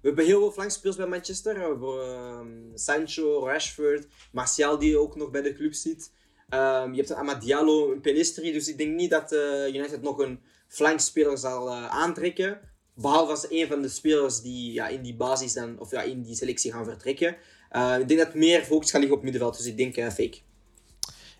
we 0.00 0.06
hebben 0.08 0.24
heel 0.24 0.38
veel 0.40 0.52
flankspeels 0.52 0.96
bij 0.96 1.06
Manchester. 1.06 1.54
We 1.54 1.60
hebben 1.60 2.18
um, 2.38 2.70
Sancho, 2.74 3.46
Rashford, 3.46 4.06
Martial 4.32 4.78
die 4.78 4.98
ook 4.98 5.16
nog 5.16 5.30
bij 5.30 5.42
de 5.42 5.54
club 5.54 5.74
zit. 5.74 6.10
je 6.50 6.92
hebt 6.96 7.10
een 7.10 7.16
Amadiallo, 7.16 7.92
een 7.92 8.00
Pelistri. 8.00 8.52
Dus 8.52 8.68
ik 8.68 8.78
denk 8.78 8.94
niet 8.94 9.10
dat 9.10 9.32
uh, 9.32 9.66
United 9.66 10.02
nog 10.02 10.18
een 10.18 10.40
flankspeler 10.68 11.38
zal 11.38 11.68
uh, 11.68 11.86
aantrekken. 11.86 12.60
Behalve 12.94 13.30
als 13.30 13.50
een 13.50 13.66
van 13.66 13.82
de 13.82 13.88
spelers 13.88 14.40
die 14.40 14.72
ja, 14.72 14.88
in 14.88 15.02
die 15.02 15.16
basis 15.16 15.52
dan, 15.52 15.78
of 15.78 15.90
ja, 15.90 16.02
in 16.02 16.22
die 16.22 16.36
selectie 16.36 16.72
gaan 16.72 16.84
vertrekken. 16.84 17.36
ik 18.00 18.08
denk 18.08 18.20
dat 18.20 18.34
meer 18.34 18.64
focus 18.64 18.90
gaat 18.90 19.00
liggen 19.00 19.18
op 19.18 19.24
middenveld. 19.24 19.56
Dus 19.56 19.66
ik 19.66 19.76
denk 19.76 20.12
fake. 20.12 20.38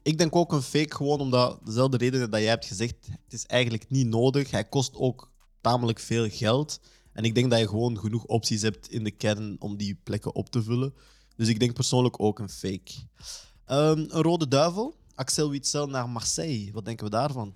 Ik 0.04 0.18
denk 0.18 0.36
ook 0.36 0.52
een 0.52 0.62
fake, 0.62 0.94
gewoon 0.94 1.20
omdat 1.20 1.58
dezelfde 1.64 1.96
redenen 1.96 2.30
dat 2.30 2.40
jij 2.40 2.48
hebt 2.48 2.66
gezegd. 2.66 2.94
Het 3.24 3.32
is 3.32 3.46
eigenlijk 3.46 3.84
niet 3.88 4.06
nodig. 4.06 4.50
Hij 4.50 4.64
kost 4.64 4.94
ook 4.94 5.30
tamelijk 5.60 5.98
veel 5.98 6.28
geld. 6.30 6.80
En 7.12 7.24
ik 7.24 7.34
denk 7.34 7.50
dat 7.50 7.60
je 7.60 7.68
gewoon 7.68 7.98
genoeg 7.98 8.24
opties 8.24 8.62
hebt 8.62 8.90
in 8.90 9.04
de 9.04 9.10
kern 9.10 9.56
om 9.58 9.76
die 9.76 10.00
plekken 10.02 10.34
op 10.34 10.50
te 10.50 10.62
vullen. 10.62 10.94
Dus 11.36 11.48
ik 11.48 11.60
denk 11.60 11.74
persoonlijk 11.74 12.20
ook 12.20 12.38
een 12.38 12.48
fake. 12.48 12.92
Um, 13.66 14.06
een 14.08 14.22
rode 14.22 14.48
duivel, 14.48 14.94
Axel 15.14 15.50
Witsel 15.50 15.86
naar 15.86 16.08
Marseille. 16.08 16.72
Wat 16.72 16.84
denken 16.84 17.04
we 17.04 17.10
daarvan? 17.10 17.54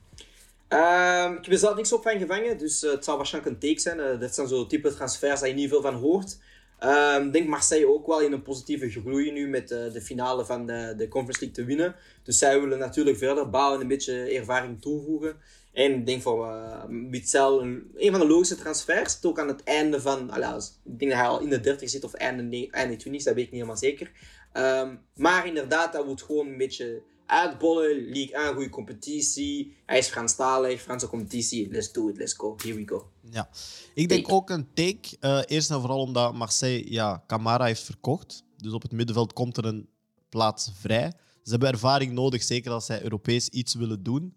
Ik 0.69 1.45
heb 1.45 1.47
er 1.47 1.59
zelf 1.59 1.77
niks 1.77 1.93
op 1.93 2.03
van 2.03 2.19
gevangen, 2.19 2.59
dus 2.59 2.83
uh, 2.83 2.91
het 2.91 3.05
zal 3.05 3.17
waarschijnlijk 3.17 3.55
een 3.55 3.69
take 3.69 3.81
zijn. 3.81 3.99
Uh, 3.99 4.21
dit 4.21 4.35
zijn 4.35 4.49
zo 4.49 4.67
type 4.67 4.95
transfers 4.95 5.41
dat 5.41 5.49
je 5.49 5.55
niet 5.55 5.69
veel 5.69 5.83
van 5.83 5.95
hoort. 5.95 6.39
Ehm, 6.79 7.27
ik 7.27 7.33
denk 7.33 7.49
Marseille 7.49 7.89
ook 7.89 8.07
wel 8.07 8.21
in 8.21 8.33
een 8.33 8.43
positieve 8.43 8.91
groei 8.91 9.33
nu 9.33 9.49
met 9.49 9.71
uh, 9.71 9.93
de 9.93 10.01
finale 10.01 10.45
van 10.45 10.67
de, 10.67 10.95
de 10.97 11.09
Conference 11.09 11.45
League 11.45 11.65
te 11.65 11.65
winnen. 11.65 11.95
Dus 12.23 12.39
zij 12.39 12.61
willen 12.61 12.79
natuurlijk 12.79 13.17
verder 13.17 13.51
bouwen 13.51 13.75
en 13.75 13.83
een 13.83 13.89
beetje 13.89 14.15
ervaring 14.15 14.81
toevoegen. 14.81 15.37
En 15.73 15.93
ik 15.93 16.07
denk 16.07 16.23
voor 16.23 16.47
uh, 16.47 16.83
een, 16.89 18.11
van 18.11 18.21
de 18.21 18.27
logische 18.27 18.57
transfers. 18.57 19.19
Ook 19.23 19.39
aan 19.39 19.49
het 19.49 19.63
einde 19.63 20.01
van, 20.01 20.33
alaas, 20.33 20.81
ik 20.85 20.99
denk 20.99 21.11
dat 21.11 21.21
hij 21.21 21.29
al 21.29 21.41
in 21.41 21.49
de 21.49 21.61
30 21.61 21.89
zit 21.89 22.05
of 22.05 22.15
einde, 22.15 22.69
einde 22.71 22.97
20, 22.97 23.25
dat 23.25 23.35
weet 23.35 23.45
ik 23.45 23.51
niet 23.51 23.61
helemaal 23.61 23.77
zeker. 23.77 24.11
Um, 24.53 25.01
maar 25.15 25.47
inderdaad, 25.47 25.93
dat 25.93 26.05
wordt 26.05 26.23
gewoon 26.23 26.47
een 26.47 26.57
beetje 26.57 27.03
uitbollen. 27.29 28.11
League 28.11 28.35
1, 28.35 28.55
goede 28.55 28.71
competitie. 28.71 29.77
Hij 29.87 29.99
is 29.99 30.09
Franstalig, 30.09 30.83
Franse 30.83 31.09
competitie. 31.09 31.71
Let's 31.71 31.93
do 31.93 32.09
it, 32.09 32.17
let's 32.17 32.35
go. 32.35 32.57
Here 32.63 32.75
we 32.75 32.89
go. 32.89 33.11
Ja, 33.31 33.49
ik 33.95 34.09
denk 34.09 34.33
ook 34.33 34.51
een 34.51 34.69
take. 34.75 35.17
Uh, 35.21 35.41
eerst 35.47 35.71
en 35.71 35.81
vooral 35.81 36.01
omdat 36.01 36.35
Marseille 36.35 36.93
ja, 36.93 37.25
Camara 37.27 37.65
heeft 37.65 37.83
verkocht. 37.83 38.45
Dus 38.57 38.73
op 38.73 38.83
het 38.83 38.93
middenveld 38.93 39.33
komt 39.33 39.57
er 39.57 39.65
een 39.65 39.89
plaats 40.29 40.71
vrij. 40.75 41.13
Ze 41.43 41.51
hebben 41.51 41.73
ervaring 41.73 42.13
nodig, 42.13 42.43
zeker 42.43 42.73
als 42.73 42.87
zij 42.87 43.03
Europees 43.03 43.49
iets 43.49 43.75
willen 43.75 44.03
doen. 44.03 44.37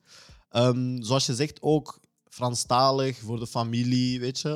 Um, 0.52 1.04
zoals 1.04 1.26
je 1.26 1.36
zegt, 1.36 1.62
ook 1.62 2.00
Franstalig 2.30 3.18
voor 3.18 3.40
de 3.40 3.48
familie, 3.48 4.20
weet 4.20 4.40
je. 4.40 4.50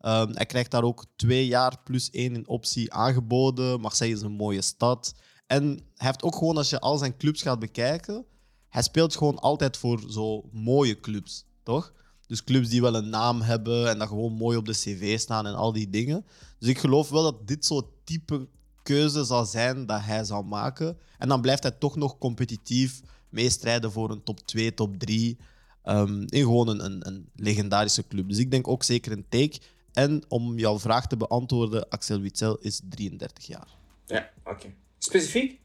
Um, 0.00 0.30
hij 0.34 0.46
krijgt 0.46 0.70
daar 0.70 0.82
ook 0.82 1.04
twee 1.16 1.46
jaar 1.46 1.80
plus 1.84 2.10
één 2.10 2.34
in 2.34 2.48
optie 2.48 2.92
aangeboden. 2.92 3.80
Marseille 3.80 4.14
is 4.14 4.22
een 4.22 4.32
mooie 4.32 4.62
stad. 4.62 5.14
En 5.48 5.64
hij 5.68 6.06
heeft 6.06 6.22
ook 6.22 6.36
gewoon, 6.36 6.56
als 6.56 6.70
je 6.70 6.80
al 6.80 6.98
zijn 6.98 7.16
clubs 7.16 7.42
gaat 7.42 7.58
bekijken, 7.58 8.24
hij 8.68 8.82
speelt 8.82 9.16
gewoon 9.16 9.38
altijd 9.38 9.76
voor 9.76 10.02
zo 10.08 10.48
mooie 10.52 11.00
clubs, 11.00 11.44
toch? 11.62 11.92
Dus 12.26 12.44
clubs 12.44 12.68
die 12.68 12.80
wel 12.80 12.94
een 12.94 13.08
naam 13.08 13.40
hebben 13.40 13.88
en 13.88 13.98
dat 13.98 14.08
gewoon 14.08 14.32
mooi 14.32 14.56
op 14.56 14.66
de 14.66 14.72
cv 14.72 15.18
staan 15.18 15.46
en 15.46 15.54
al 15.54 15.72
die 15.72 15.90
dingen. 15.90 16.26
Dus 16.58 16.68
ik 16.68 16.78
geloof 16.78 17.08
wel 17.08 17.22
dat 17.22 17.46
dit 17.46 17.64
zo'n 17.64 17.86
type 18.04 18.48
keuze 18.82 19.24
zal 19.24 19.44
zijn 19.44 19.86
dat 19.86 20.00
hij 20.00 20.24
zal 20.24 20.42
maken. 20.42 20.98
En 21.18 21.28
dan 21.28 21.40
blijft 21.40 21.62
hij 21.62 21.72
toch 21.72 21.96
nog 21.96 22.18
competitief 22.18 23.00
meestrijden 23.28 23.92
voor 23.92 24.10
een 24.10 24.22
top 24.22 24.40
2, 24.40 24.74
top 24.74 24.98
3. 24.98 25.38
Um, 25.84 26.24
in 26.28 26.42
gewoon 26.42 26.68
een, 26.68 27.06
een, 27.06 27.28
legendarische 27.34 28.06
club. 28.06 28.28
Dus 28.28 28.38
ik 28.38 28.50
denk 28.50 28.68
ook 28.68 28.82
zeker 28.82 29.12
een 29.12 29.26
take. 29.28 29.58
En 29.92 30.22
om 30.28 30.58
jouw 30.58 30.78
vraag 30.78 31.06
te 31.06 31.16
beantwoorden, 31.16 31.88
Axel 31.88 32.20
Witsel 32.20 32.58
is 32.58 32.80
33 32.88 33.46
jaar. 33.46 33.68
Ja, 34.06 34.30
oké. 34.44 34.74
Specifiek? 34.98 35.60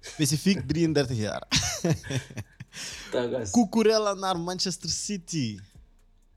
Specifiek 0.00 0.68
33 0.68 1.16
jaar. 1.16 1.46
Cucurella 3.52 4.14
naar 4.14 4.38
Manchester 4.38 4.88
City. 4.88 5.58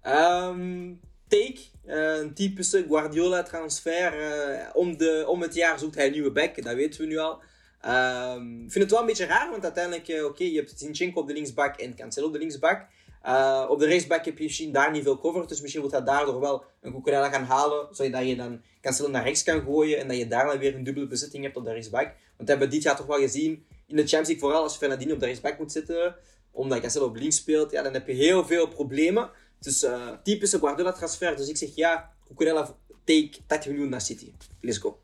Um, 0.04 1.00
take. 1.28 1.60
Uh, 1.86 2.18
een 2.18 2.34
typische 2.34 2.86
Guardiola-transfer. 2.88 4.20
Uh, 4.20 4.70
om, 4.74 4.98
de, 4.98 5.26
om 5.28 5.42
het 5.42 5.54
jaar 5.54 5.80
zoekt 5.80 5.96
hij 5.96 6.06
een 6.06 6.12
nieuwe 6.12 6.32
back. 6.32 6.64
Dat 6.64 6.76
weten 6.76 7.02
we 7.02 7.08
nu 7.08 7.18
al. 7.18 7.42
Um, 7.86 8.66
ik 8.66 8.72
vind 8.72 8.84
het 8.84 8.92
wel 8.92 9.00
een 9.00 9.06
beetje 9.06 9.26
raar, 9.26 9.50
want 9.50 9.64
uiteindelijk, 9.64 10.08
uh, 10.08 10.18
oké, 10.18 10.26
okay, 10.26 10.48
je 10.48 10.58
hebt 10.58 10.80
Zinchenko 10.80 11.22
op 11.22 11.28
de 11.28 11.34
linksbak 11.34 11.78
en 11.78 11.96
Cancelo 11.96 12.28
op 12.28 12.34
de 12.34 12.40
linksbak. 12.40 12.88
Uh, 13.26 13.66
op 13.70 13.80
de 13.80 13.86
rechtsback 13.86 14.26
heb 14.26 14.38
je 14.38 14.44
misschien 14.44 14.72
daar 14.72 14.92
niet 14.92 15.04
veel 15.04 15.20
cover, 15.20 15.48
dus 15.48 15.62
misschien 15.62 15.82
moet 15.82 15.92
hij 15.92 16.04
daardoor 16.04 16.40
wel 16.40 16.64
een 16.82 16.92
Cucurella 16.92 17.30
gaan 17.30 17.44
halen, 17.44 17.88
zodat 17.92 18.28
je 18.28 18.36
dan 18.36 18.62
Cancelo 18.82 19.10
naar 19.10 19.24
rechts 19.24 19.44
kan 19.44 19.62
gooien 19.62 20.00
en 20.00 20.08
dat 20.08 20.18
je 20.18 20.28
daar 20.28 20.46
dan 20.46 20.58
weer 20.58 20.76
een 20.76 20.84
dubbele 20.84 21.08
bezetting 21.08 21.44
hebt 21.44 21.58
op 21.58 21.66
de 21.66 21.72
rechtsback. 21.72 22.06
Want 22.06 22.50
we 22.50 22.50
hebben 22.50 22.70
dit 22.70 22.84
jaar 22.84 22.96
toch 22.96 23.06
wel 23.06 23.20
gezien, 23.20 23.66
in 23.88 23.96
de 23.96 24.02
Champions 24.02 24.28
League 24.28 24.40
vooral, 24.40 24.64
als 24.64 24.78
Fernandinho 24.78 25.14
op 25.14 25.20
de 25.20 25.26
rechtsback 25.26 25.60
moet 25.60 25.72
zitten, 25.72 26.16
omdat 26.52 26.80
Cancelo 26.80 27.06
op 27.06 27.16
links 27.16 27.36
speelt, 27.36 27.72
ja, 27.72 27.82
dan 27.82 27.94
heb 27.94 28.08
je 28.08 28.14
heel 28.14 28.46
veel 28.46 28.68
problemen. 28.68 29.30
Dus 29.60 29.84
uh, 29.84 30.10
typische 30.24 30.60
Guardiola 30.60 30.92
transfer, 30.92 31.36
dus 31.36 31.50
ik 31.50 31.58
zeg 31.58 31.76
ja, 31.76 32.14
Cucurella 32.28 32.76
take 33.04 33.32
30 33.48 33.72
miljoen 33.72 33.90
naar 33.90 34.02
City. 34.02 34.32
Let's 34.62 34.78
go. 34.78 35.00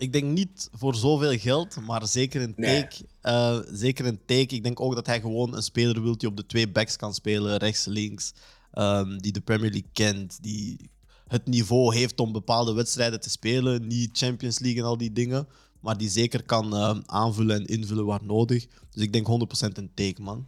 Ik 0.00 0.12
denk 0.12 0.24
niet 0.32 0.68
voor 0.72 0.94
zoveel 0.94 1.38
geld, 1.38 1.76
maar 1.86 2.06
zeker 2.06 2.42
een 2.42 2.52
Nee. 2.56 2.80
take. 2.82 2.96
eh, 3.20 3.58
zeker 3.72 4.06
een 4.06 4.20
take. 4.26 4.54
Ik 4.54 4.62
denk 4.62 4.80
ook 4.80 4.94
dat 4.94 5.06
hij 5.06 5.20
gewoon 5.20 5.54
een 5.56 5.62
speler 5.62 6.02
wil 6.02 6.16
die 6.18 6.28
op 6.28 6.36
de 6.36 6.46
twee 6.46 6.68
backs 6.68 6.96
kan 6.96 7.14
spelen, 7.14 7.56
rechts, 7.56 7.84
links. 7.84 8.32
ehm, 8.72 9.18
die 9.18 9.32
de 9.32 9.40
Premier 9.40 9.70
League 9.70 9.90
kent, 9.92 10.38
die 10.42 10.90
het 11.26 11.46
niveau 11.46 11.94
heeft 11.96 12.20
om 12.20 12.32
bepaalde 12.32 12.72
wedstrijden 12.72 13.20
te 13.20 13.30
spelen. 13.30 13.86
Niet 13.86 14.18
Champions 14.18 14.58
League 14.58 14.80
en 14.80 14.86
al 14.86 14.96
die 14.96 15.12
dingen. 15.12 15.48
Maar 15.80 15.96
die 15.98 16.08
zeker 16.10 16.42
kan 16.42 16.74
ehm, 16.76 17.00
aanvullen 17.06 17.56
en 17.56 17.66
invullen 17.66 18.04
waar 18.06 18.24
nodig. 18.24 18.66
Dus 18.90 19.02
ik 19.02 19.12
denk 19.12 19.26
100% 19.26 19.78
een 19.78 19.90
take, 19.94 20.22
man. 20.22 20.46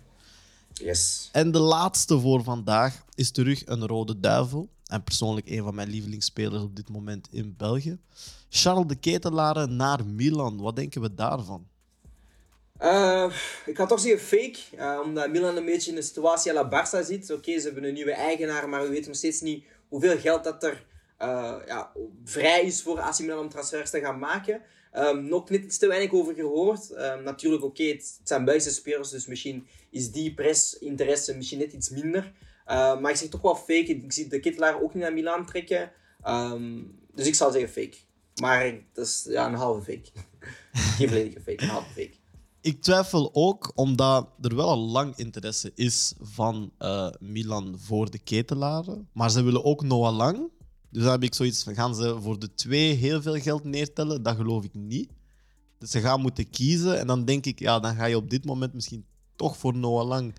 Yes. 0.73 1.29
En 1.33 1.51
de 1.53 1.59
laatste 1.59 2.21
voor 2.21 2.43
vandaag 2.43 3.05
is 3.15 3.31
terug 3.31 3.67
een 3.67 3.87
rode 3.87 4.21
duivel. 4.21 4.69
En 4.87 5.05
persoonlijk 5.05 5.51
een 5.51 5.63
van 5.63 5.75
mijn 5.75 5.89
lievelingsspelers 5.89 6.63
op 6.63 6.77
dit 6.77 6.89
moment 6.89 7.29
in 7.31 7.55
België. 7.57 7.99
Charles 8.55 8.87
de 8.87 8.95
Ketelare 8.95 9.67
naar 9.67 10.07
Milan. 10.07 10.61
Wat 10.61 10.77
denken 10.77 11.01
we 11.01 11.15
daarvan? 11.15 11.67
Eh, 12.79 13.33
ik 13.67 13.77
ga 13.77 13.87
toch 13.87 14.01
zeggen 14.01 14.21
fake, 14.21 14.59
eh, 14.77 15.01
omdat 15.05 15.31
Milan 15.31 15.57
een 15.57 15.65
beetje 15.65 15.91
in 15.91 15.97
een 15.97 16.03
situatie 16.03 16.51
à 16.51 16.55
la 16.55 16.69
Barça 16.69 17.07
zit. 17.07 17.31
Oké, 17.31 17.59
ze 17.59 17.65
hebben 17.65 17.85
een 17.85 17.95
nieuwe 17.95 18.13
eigenaar, 18.13 18.69
maar 18.69 18.83
we 18.83 18.89
weten 18.89 19.07
nog 19.07 19.17
steeds 19.17 19.41
niet 19.41 19.65
hoeveel 19.89 20.19
geld 20.19 20.45
dat 20.45 20.63
er 20.63 20.85
eh, 21.17 21.57
ja, 21.67 21.93
vrij 22.25 22.65
is 22.65 22.83
voor 22.83 23.01
AC 23.01 23.19
Milan 23.19 23.39
om 23.39 23.49
transfers 23.49 23.91
te 23.91 24.01
gaan 24.01 24.19
maken. 24.19 24.63
Ehm, 24.91 25.25
nog 25.25 25.51
net 25.51 25.65
iets 25.65 25.79
te 25.79 25.87
weinig 25.87 26.13
over 26.13 26.35
gehoord. 26.35 26.91
Ehm, 26.91 27.23
natuurlijk, 27.23 27.65
oké, 27.65 27.85
het, 27.85 28.21
zijn 28.25 28.45
Belgische 28.45 28.71
spelers, 28.71 29.11
dus 29.11 29.27
misschien 29.27 29.67
is 29.91 30.11
die 30.11 30.35
pres, 30.35 30.79
interesse 30.79 31.37
misschien 31.37 31.59
net 31.59 31.73
iets 31.73 31.91
minder. 31.91 32.33
Eh, 32.65 33.01
maar 33.01 33.11
ik 33.11 33.17
zeg 33.17 33.29
toch 33.29 33.43
wel 33.43 33.57
fake. 33.57 33.87
Ik 33.87 34.13
zie 34.13 34.29
de 34.29 34.41
Kittelaar 34.41 34.83
ook 34.83 34.95
niet 34.95 35.03
naar 35.03 35.13
Milan 35.13 35.47
trekken. 35.47 35.93
Ehm, 36.23 36.83
dus 37.15 37.27
ik 37.27 37.35
zal 37.35 37.51
zeggen 37.51 37.71
fake. 37.71 37.97
Maar 38.41 38.75
dat 38.93 39.07
is 39.07 39.27
ja, 39.29 39.47
een 39.47 39.55
halve 39.55 39.83
fake. 39.93 40.11
Geen 40.97 41.09
volledige 41.09 41.41
fake, 41.41 41.62
een 41.62 41.69
halve 41.69 41.89
fake. 41.89 42.21
Ik 42.61 42.83
twijfel 42.83 43.31
ook 43.33 43.73
omdat 43.75 44.29
er 44.41 44.57
wel 44.57 44.69
al 44.69 44.79
lang 44.79 45.17
interesse 45.17 45.73
is 45.75 46.15
van 46.21 46.73
eh, 46.79 47.09
Milan 47.21 47.75
voor 47.79 48.11
de 48.11 48.19
ketelaren. 48.19 49.09
Maar 49.12 49.31
ze 49.31 49.43
willen 49.43 49.65
ook 49.65 49.83
Noah 49.83 50.17
Lang. 50.17 50.51
Dus 50.91 51.03
dan 51.03 51.12
heb 51.12 51.23
ik 51.23 51.35
zoiets 51.35 51.62
van, 51.62 51.75
gaan 51.75 51.95
ze 51.95 52.21
voor 52.21 52.39
de 52.39 52.55
twee 52.55 52.93
heel 52.93 53.23
veel 53.23 53.41
geld 53.41 53.65
neertellen? 53.65 54.23
Dat 54.23 54.37
geloof 54.37 54.65
ik 54.65 54.75
niet. 54.75 55.11
Dus 55.79 55.91
ze 55.91 56.01
gaan 56.01 56.21
moeten 56.21 56.51
kiezen. 56.51 56.99
En 56.99 57.07
dan 57.07 57.25
denk 57.25 57.47
ik, 57.47 57.59
ja, 57.59 57.81
dan 57.81 57.95
ga 57.95 58.05
je 58.05 58.17
op 58.17 58.31
dit 58.31 58.45
moment 58.45 58.75
misschien 58.75 59.05
toch 59.37 59.57
voor 59.57 59.77
Noah 59.77 60.07
Lang 60.07 60.35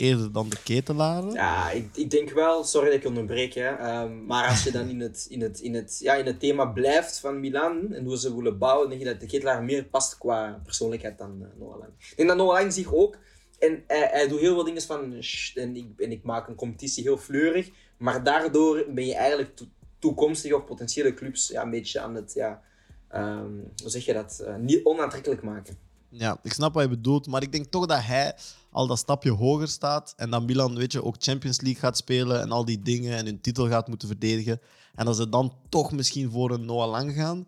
eerder 0.00 0.32
dan 0.32 0.48
de 0.48 0.56
ketelaren. 0.64 1.32
Ja, 1.32 1.70
ik, 1.70 1.88
ik 1.94 2.10
denk 2.10 2.30
wel, 2.30 2.64
sorry 2.64 2.90
dat 2.90 2.98
ik 2.98 3.06
onderbreek, 3.06 3.54
hè, 3.54 3.68
ehm, 3.68 4.26
maar 4.26 4.48
als 4.48 4.64
je 4.64 4.70
dan 4.70 4.88
in 4.88 5.00
het, 5.00 5.26
in, 5.28 5.40
het, 5.40 5.60
in, 5.60 5.74
het, 5.74 5.98
ja, 6.02 6.14
in 6.14 6.26
het 6.26 6.40
thema 6.40 6.64
blijft 6.64 7.20
van 7.20 7.40
Milan 7.40 7.92
en 7.92 8.04
hoe 8.04 8.18
ze 8.18 8.36
willen 8.36 8.58
bouwen, 8.58 8.88
denk 8.88 9.00
je 9.00 9.06
dat 9.06 9.20
de 9.20 9.26
Ketelaar 9.26 9.62
meer 9.62 9.84
past 9.84 10.18
qua 10.18 10.60
persoonlijkheid 10.64 11.18
dan 11.18 11.46
uh. 11.60 11.66
Ik 12.10 12.16
denk 12.16 12.28
dat 12.28 12.36
Noah 12.38 12.52
Lang 12.52 12.72
zich 12.72 12.94
ook, 12.94 13.18
en 13.58 13.84
hij, 13.86 14.08
hij 14.12 14.28
doet 14.28 14.40
heel 14.40 14.54
veel 14.54 14.64
dingen 14.64 14.82
van, 14.82 15.22
en 15.54 15.76
ik, 15.76 15.86
en 15.96 16.12
ik 16.12 16.22
maak 16.22 16.48
een 16.48 16.54
competitie 16.54 17.02
heel 17.02 17.18
fleurig, 17.18 17.70
maar 17.96 18.24
daardoor 18.24 18.84
ben 18.88 19.06
je 19.06 19.14
eigenlijk 19.14 19.56
to- 19.56 19.68
toekomstige 19.98 20.56
of 20.56 20.64
potentiële 20.64 21.14
clubs 21.14 21.48
ja, 21.48 21.62
een 21.62 21.70
beetje 21.70 22.00
aan 22.00 22.14
het, 22.14 22.32
ja, 22.34 22.62
ehm, 23.08 23.52
hoe 23.82 23.90
zeg 23.90 24.04
je 24.04 24.12
dat, 24.12 24.42
eh, 24.46 24.56
niet 24.56 24.84
onaantrekkelijk 24.84 25.42
maken. 25.42 25.88
Ja, 26.10 26.38
ik 26.42 26.52
snap 26.52 26.74
wat 26.74 26.82
je 26.82 26.88
bedoelt, 26.88 27.26
maar 27.26 27.42
ik 27.42 27.52
denk 27.52 27.66
toch 27.66 27.86
dat 27.86 28.02
hij 28.02 28.34
al 28.70 28.86
dat 28.86 28.98
stapje 28.98 29.30
hoger 29.30 29.68
staat 29.68 30.14
en 30.16 30.30
dat 30.30 30.42
Milan, 30.42 30.74
weet 30.74 30.92
je, 30.92 31.04
ook 31.04 31.16
Champions 31.18 31.60
League 31.60 31.80
gaat 31.80 31.96
spelen 31.96 32.40
en 32.40 32.52
al 32.52 32.64
die 32.64 32.82
dingen 32.82 33.16
en 33.16 33.24
hun 33.26 33.40
titel 33.40 33.68
gaat 33.68 33.88
moeten 33.88 34.08
verdedigen. 34.08 34.60
En 34.94 35.04
dat 35.04 35.16
ze 35.16 35.28
dan 35.28 35.54
toch 35.68 35.92
misschien 35.92 36.30
voor 36.30 36.50
een 36.50 36.64
Noah 36.64 36.90
Lang 36.90 37.12
gaan. 37.14 37.46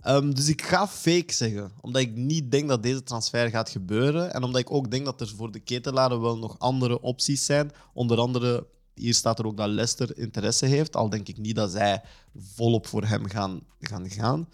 Ehm, 0.00 0.30
dus 0.30 0.48
ik 0.48 0.62
ga 0.62 0.88
fake 0.88 1.32
zeggen, 1.32 1.72
omdat 1.80 2.02
ik 2.02 2.14
niet 2.14 2.50
denk 2.50 2.68
dat 2.68 2.82
deze 2.82 3.02
transfer 3.02 3.50
gaat 3.50 3.70
gebeuren 3.70 4.32
en 4.34 4.42
omdat 4.42 4.60
ik 4.60 4.72
ook 4.72 4.90
denk 4.90 5.04
dat 5.04 5.20
er 5.20 5.28
voor 5.36 5.52
de 5.52 5.60
ketelaren 5.60 6.20
wel 6.20 6.38
nog 6.38 6.58
andere 6.58 7.00
opties 7.00 7.44
zijn. 7.44 7.72
Onder 7.94 8.18
andere, 8.18 8.66
hier 8.94 9.14
staat 9.14 9.38
er 9.38 9.46
ook 9.46 9.56
dat 9.56 9.68
Leicester 9.68 10.18
interesse 10.18 10.66
heeft, 10.66 10.96
al 10.96 11.08
denk 11.08 11.28
ik 11.28 11.38
niet 11.38 11.56
dat 11.56 11.70
zij 11.70 12.02
volop 12.36 12.86
voor 12.86 13.04
hem 13.04 13.28
gaan 13.28 13.60
gaan. 13.80 14.10
gaan. 14.10 14.48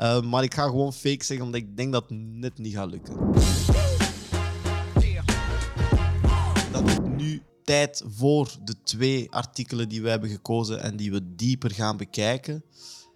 Uh, 0.00 0.22
maar 0.22 0.42
ik 0.42 0.54
ga 0.54 0.64
gewoon 0.64 0.92
fake 0.92 1.24
zeggen, 1.24 1.46
omdat 1.46 1.60
ik 1.60 1.76
denk 1.76 1.92
dat 1.92 2.02
het 2.08 2.18
net 2.18 2.58
niet 2.58 2.74
gaat 2.74 2.90
lukken. 2.90 3.16
Dan 6.72 6.88
is 6.88 6.98
nu 7.16 7.42
tijd 7.64 8.02
voor 8.06 8.56
de 8.64 8.74
twee 8.82 9.30
artikelen 9.30 9.88
die 9.88 10.02
we 10.02 10.08
hebben 10.08 10.30
gekozen 10.30 10.82
en 10.82 10.96
die 10.96 11.10
we 11.10 11.34
dieper 11.36 11.70
gaan 11.70 11.96
bekijken. 11.96 12.64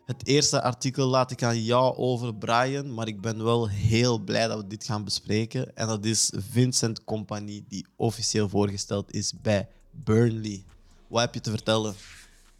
Het 0.05 0.27
eerste 0.27 0.63
artikel 0.63 1.07
laat 1.07 1.31
ik 1.31 1.43
aan 1.43 1.63
jou 1.63 1.97
over, 1.97 2.35
Brian, 2.35 2.95
maar 2.95 3.09
ik 3.09 3.21
ben 3.21 3.45
wel 3.45 3.69
heel 3.69 4.19
blij 4.19 4.47
dat 4.47 4.59
we 4.59 4.67
dit 4.67 4.85
gaan 4.85 5.05
bespreken. 5.05 5.77
En 5.77 5.87
dat 5.87 6.05
is 6.05 6.33
Vincent 6.51 7.05
Company, 7.05 7.65
die 7.69 7.87
officieel 7.97 8.49
voorgesteld 8.49 9.13
is 9.13 9.33
bij 9.43 9.69
Burnley. 9.91 10.65
Wat 11.09 11.21
heb 11.21 11.35
je 11.35 11.41
te 11.41 11.51
vertellen? 11.51 11.95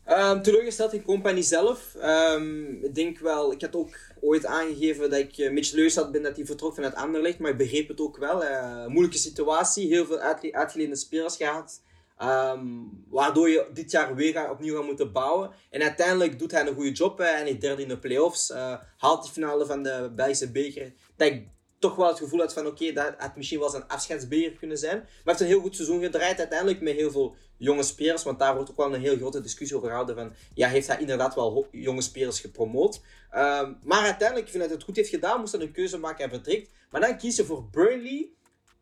Um, 0.09 0.43
teleurgesteld 0.43 0.93
in 0.93 1.03
Company 1.03 1.43
zelf. 1.43 1.97
Um, 2.03 2.85
ik 2.85 2.95
denk 2.95 3.19
wel, 3.19 3.53
ik 3.53 3.61
had 3.61 3.77
ook 3.77 3.97
ooit 4.21 4.47
aangegeven 4.47 5.11
dat 5.11 5.19
ik 5.19 5.39
een 5.39 5.55
beetje 5.55 5.71
teleurgesteld 5.71 6.13
ben 6.13 6.23
dat 6.23 6.37
hij 6.37 6.45
vertrok 6.45 6.75
vanuit 6.75 6.95
Anderlecht, 6.95 7.39
maar 7.39 7.51
ik 7.51 7.57
begreep 7.57 7.89
het 7.89 8.01
ook 8.01 8.17
wel. 8.17 8.45
Uh, 8.45 8.87
moeilijke 8.87 9.19
situatie, 9.19 9.89
heel 9.89 10.07
veel 10.07 10.19
uitge 10.19 10.53
uitgeleende 10.53 10.97
spelers 10.97 11.37
gehad. 11.37 11.83
Um, 12.23 13.05
waardoor 13.09 13.49
je 13.49 13.67
dit 13.73 13.91
jaar 13.91 14.15
weer 14.15 14.51
opnieuw 14.51 14.77
gaat 14.77 14.87
moeten 14.87 15.13
bouwen. 15.13 15.51
En 15.71 15.83
uiteindelijk 15.83 16.39
doet 16.39 16.51
hij 16.51 16.67
een 16.67 16.75
goede 16.75 16.93
job. 16.93 17.19
Hè, 17.19 17.25
en 17.25 17.45
hij 17.45 17.59
derde 17.59 17.83
in 17.83 17.89
de 17.89 17.99
playoffs. 17.99 18.53
Haalt 18.97 19.25
de 19.25 19.33
finale 19.33 19.67
van 19.67 19.83
de 19.83 20.13
Belgische 20.17 20.51
beker. 20.51 20.93
Dat 21.17 21.29
ik 21.29 21.47
toch 21.79 21.97
wel 21.97 22.09
het 22.09 22.19
gevoel 22.19 22.41
had 22.41 22.53
van 22.53 22.67
oké, 22.67 22.93
dat 22.93 23.15
had 23.19 23.37
misschien 23.37 23.59
wel 23.59 23.69
zijn 23.69 23.89
afscheidsbeker 23.89 24.59
kunnen 24.59 24.79
zijn. 24.79 24.97
Maar 24.97 25.07
hij 25.07 25.23
heeft 25.25 25.41
een 25.41 25.47
heel 25.47 25.61
goed 25.61 25.77
seizoen 25.77 26.03
gedraaid. 26.03 26.39
Uiteindelijk 26.39 26.81
met 26.81 26.95
heel 26.95 27.11
veel 27.11 27.37
jonge 27.57 27.83
spelers. 27.83 28.23
Want 28.23 28.39
daar 28.39 28.55
wordt 28.55 28.71
ook 28.71 28.77
wel 28.77 28.95
een 28.95 29.01
heel 29.01 29.17
grote 29.17 29.41
discussie 29.41 29.77
over 29.77 29.89
gehouden. 29.89 30.15
Van 30.15 30.33
ja, 30.55 30.69
heeft 30.69 30.87
hij 30.87 31.01
inderdaad 31.01 31.35
wel 31.35 31.67
jonge 31.71 32.03
spelers 32.03 32.41
gepromoot. 32.41 33.01
Um, 33.35 33.79
maar 33.83 34.03
uiteindelijk, 34.03 34.47
ik 34.47 34.53
vind 34.53 34.59
dat 34.59 34.67
hij 34.67 34.75
het 34.75 34.83
goed 34.83 34.97
heeft 34.97 35.09
gedaan. 35.09 35.41
Moest 35.41 35.53
hij 35.53 35.63
een 35.63 35.73
keuze 35.73 35.99
maken 35.99 36.25
en 36.25 36.31
vertrekt. 36.31 36.71
Maar 36.91 37.01
dan 37.01 37.17
kies 37.17 37.37
je 37.37 37.45
voor 37.45 37.69
Burnley. 37.71 38.29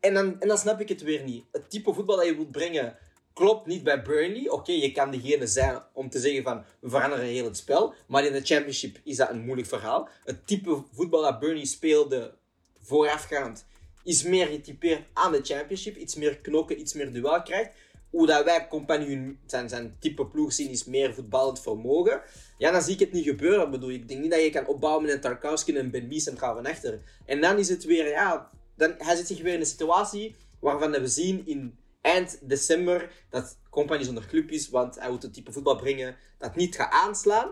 En 0.00 0.14
dan, 0.14 0.40
en 0.40 0.48
dan 0.48 0.58
snap 0.58 0.80
ik 0.80 0.88
het 0.88 1.02
weer 1.02 1.22
niet. 1.24 1.44
Het 1.52 1.70
type 1.70 1.92
voetbal 1.92 2.16
dat 2.16 2.26
je 2.26 2.36
wilt 2.36 2.50
brengen 2.50 2.96
klopt 3.32 3.66
niet 3.66 3.82
bij 3.82 4.02
Burnley. 4.02 4.48
Oké, 4.48 4.72
je 4.72 4.92
kan 4.92 5.10
degene 5.10 5.46
zijn 5.46 5.82
om 5.92 6.10
te 6.10 6.20
zeggen 6.20 6.42
van 6.42 6.64
we 6.80 6.88
veranderen 6.88 7.24
heel 7.24 7.44
het 7.44 7.56
spel. 7.56 7.94
Maar 8.06 8.24
in 8.24 8.32
de 8.32 8.44
Championship 8.44 8.98
is 9.04 9.16
dat 9.16 9.30
een 9.30 9.44
moeilijk 9.44 9.68
verhaal. 9.68 10.08
Het 10.24 10.46
type 10.46 10.82
voetbal 10.92 11.22
dat 11.22 11.38
Burnley 11.38 11.64
speelde 11.64 12.34
voorafgaand 12.80 13.64
is 14.04 14.22
meer 14.22 14.46
getypeerd 14.46 15.02
aan 15.12 15.32
de 15.32 15.40
Championship. 15.42 15.96
Iets 15.96 16.14
meer 16.14 16.38
knokken, 16.38 16.80
iets 16.80 16.92
meer 16.92 17.12
duel 17.12 17.42
krijgt. 17.42 17.70
Hoe 18.12 18.26
dat 18.26 18.44
wij 18.44 18.68
compagnie 18.68 19.38
zijn, 19.46 19.68
zijn 19.68 19.96
type 20.00 20.26
ploeg 20.26 20.52
zien 20.52 20.70
is 20.70 20.84
meer 20.84 21.14
voetballend 21.14 21.60
vermogen. 21.60 22.22
Ja, 22.58 22.70
dan 22.70 22.82
zie 22.82 22.94
ik 22.94 23.00
het 23.00 23.12
niet 23.12 23.24
gebeuren. 23.24 23.64
Ik 23.64 23.70
bedoel, 23.70 23.90
ik 23.90 24.08
denk 24.08 24.20
niet 24.20 24.30
dat 24.30 24.42
je 24.42 24.50
kan 24.50 24.66
opbouwen 24.66 25.04
met 25.04 25.14
een 25.14 25.20
Tarkowski 25.20 25.72
en 25.72 25.84
een 25.84 25.90
Ben 25.90 26.08
Mee 26.08 26.20
centraal 26.20 26.54
van 26.54 26.66
achter. 26.66 27.00
En 27.26 27.40
dan 27.40 27.58
is 27.58 27.68
het 27.68 27.84
weer, 27.84 28.08
ja, 28.08 28.50
dan, 28.76 28.94
hij 28.98 29.16
zit 29.16 29.26
zich 29.26 29.42
weer 29.42 29.54
in 29.54 29.60
een 29.60 29.66
situatie 29.66 30.36
waarvan 30.60 30.90
we 30.90 31.08
zien 31.08 31.46
in 31.46 31.78
eind 32.00 32.38
december 32.42 33.10
dat 33.30 33.58
Compagnie 33.70 34.06
zonder 34.06 34.26
club 34.26 34.50
is, 34.50 34.68
want 34.68 34.98
hij 34.98 35.10
moet 35.10 35.24
een 35.24 35.32
type 35.32 35.52
voetbal 35.52 35.76
brengen 35.76 36.16
dat 36.38 36.56
niet 36.56 36.76
gaat 36.76 36.92
aanslaan 36.92 37.50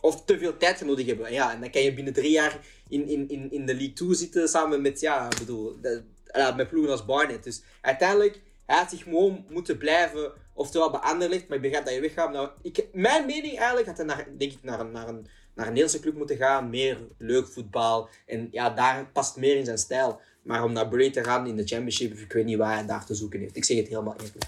of 0.00 0.24
te 0.24 0.38
veel 0.38 0.56
tijd 0.56 0.84
nodig 0.84 1.06
hebben. 1.06 1.32
Ja, 1.32 1.52
en 1.52 1.60
dan 1.60 1.70
kan 1.70 1.82
je 1.82 1.94
binnen 1.94 2.12
drie 2.12 2.30
jaar 2.30 2.66
in, 2.88 3.08
in, 3.08 3.28
in, 3.28 3.50
in 3.50 3.66
de 3.66 3.74
League 3.74 3.92
2 3.92 4.14
zitten 4.14 4.48
samen 4.48 4.82
met, 4.82 5.00
ja, 5.00 5.28
bedoel, 5.38 5.76
met 6.56 6.68
ploegen 6.68 6.90
als 6.90 7.04
Barnet. 7.04 7.44
Dus 7.44 7.62
uiteindelijk, 7.80 8.40
hij 8.70 8.78
had 8.78 8.90
zich 8.90 9.02
gewoon 9.02 9.44
moeten 9.48 9.78
blijven, 9.78 10.32
oftewel 10.54 10.90
bij 10.90 11.00
maar 11.00 11.32
ik 11.32 11.60
begrijp 11.60 11.84
dat 11.84 11.94
je 11.94 12.00
weggaat. 12.00 12.32
Nou, 12.32 12.50
mijn 12.92 13.26
mening 13.26 13.56
eigenlijk 13.56 13.86
had 13.86 13.96
hij 13.96 14.06
naar, 14.06 14.28
denk 14.38 14.52
ik, 14.52 14.62
naar, 14.62 14.86
naar, 14.86 15.08
een, 15.08 15.26
naar 15.54 15.66
een 15.66 15.72
Nederlandse 15.72 16.00
club 16.00 16.16
moeten 16.16 16.36
gaan, 16.36 16.70
meer 16.70 16.98
leuk 17.18 17.48
voetbal. 17.48 18.08
En 18.26 18.48
ja, 18.50 18.70
daar 18.70 19.10
past 19.12 19.36
meer 19.36 19.56
in 19.56 19.64
zijn 19.64 19.78
stijl. 19.78 20.20
Maar 20.42 20.64
om 20.64 20.72
naar 20.72 20.88
Burnley 20.88 21.10
te 21.10 21.24
gaan 21.24 21.46
in 21.46 21.56
de 21.56 21.66
Championship, 21.66 22.18
ik 22.18 22.32
weet 22.32 22.44
niet 22.44 22.56
waar 22.56 22.74
hij 22.74 22.86
daar 22.86 23.06
te 23.06 23.14
zoeken 23.14 23.40
heeft. 23.40 23.56
Ik 23.56 23.64
zeg 23.64 23.76
het 23.76 23.88
helemaal 23.88 24.16
eerlijk. 24.16 24.44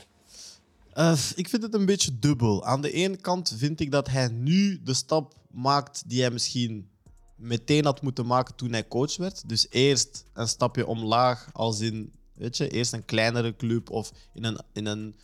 Uh, 0.99 1.19
ik 1.35 1.49
vind 1.49 1.63
het 1.63 1.75
een 1.75 1.87
beetje 1.87 2.19
dubbel. 2.19 2.65
Aan 2.65 2.83
de 2.83 2.93
ene 2.93 3.17
kant 3.17 3.55
vind 3.57 3.81
ik 3.81 3.91
dat 3.91 4.09
hij 4.09 4.29
nu 4.29 4.81
de 4.83 4.95
stap 4.95 5.35
maakt 5.51 6.03
die 6.07 6.21
hij 6.21 6.31
misschien 6.31 6.89
meteen 7.37 7.85
had 7.85 8.03
moeten 8.03 8.27
maken 8.27 8.55
toen 8.55 8.73
hij 8.73 8.89
coach 8.89 9.17
werd. 9.17 9.49
Dus 9.49 9.67
eerst 9.71 10.25
een 10.33 10.49
stapje 10.49 10.87
omlaag, 10.87 11.49
als 11.53 11.81
in, 11.81 12.13
weet 12.43 12.57
je, 12.57 12.69
eerst 12.69 12.93
een 12.93 13.05
kleinere 13.05 13.57
club 13.57 13.91
of 13.91 14.13
in 14.35 14.45
een, 14.45 14.59
in 14.73 14.87
een 14.87 15.15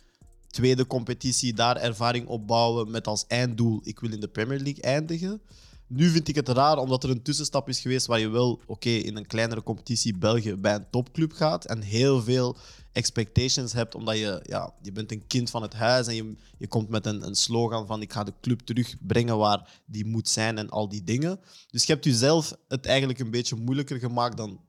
tweede 0.47 0.87
competitie 0.87 1.53
daar 1.53 1.77
ervaring 1.77 2.27
opbouwen 2.27 2.91
met 2.91 3.07
als 3.07 3.25
einddoel, 3.27 3.81
ik 3.83 3.99
wil 3.99 4.11
in 4.11 4.19
de 4.19 4.27
Premier 4.27 4.59
League 4.59 4.83
eindigen. 4.83 5.41
Nu 5.87 6.09
vind 6.09 6.27
ik 6.27 6.35
het 6.35 6.47
raar, 6.47 6.77
omdat 6.77 7.03
er 7.03 7.09
een 7.09 7.21
tussenstap 7.21 7.69
is 7.69 7.79
geweest 7.79 8.05
waar 8.05 8.19
je 8.19 8.29
wel, 8.29 8.61
oké, 8.65 8.89
in 8.89 9.17
een 9.17 9.27
kleinere 9.27 9.63
competitie 9.63 10.17
België 10.17 10.55
bij 10.55 10.75
een 10.75 10.89
topclub 10.89 11.31
gaat 11.31 11.65
en 11.65 11.81
heel 11.81 12.21
veel 12.21 12.57
expectations 12.91 13.73
hebt, 13.73 13.95
omdat 13.95 14.17
je, 14.17 14.39
ja, 14.43 14.73
je 14.81 14.91
bent 14.91 15.11
een 15.11 15.27
kind 15.27 15.49
van 15.49 15.61
het 15.61 15.73
huis 15.73 16.07
en 16.07 16.15
je, 16.15 16.35
je 16.57 16.67
komt 16.67 16.89
met 16.89 17.05
een, 17.05 17.25
een 17.25 17.35
slogan 17.35 17.87
van 17.87 18.01
ik 18.01 18.13
ga 18.13 18.23
de 18.23 18.33
club 18.41 18.59
terugbrengen 18.59 19.37
waar 19.37 19.81
die 19.85 20.05
moet 20.05 20.29
zijn 20.29 20.57
en 20.57 20.69
al 20.69 20.89
die 20.89 21.03
dingen. 21.03 21.39
Dus 21.71 21.85
je 21.85 21.93
hebt 21.93 22.05
jezelf 22.05 22.53
het 22.67 22.85
eigenlijk 22.85 23.19
een 23.19 23.31
beetje 23.31 23.55
moeilijker 23.55 23.99
gemaakt 23.99 24.37
dan 24.37 24.59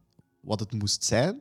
wat 0.40 0.60
het 0.60 0.72
moest 0.72 1.04
zijn. 1.04 1.40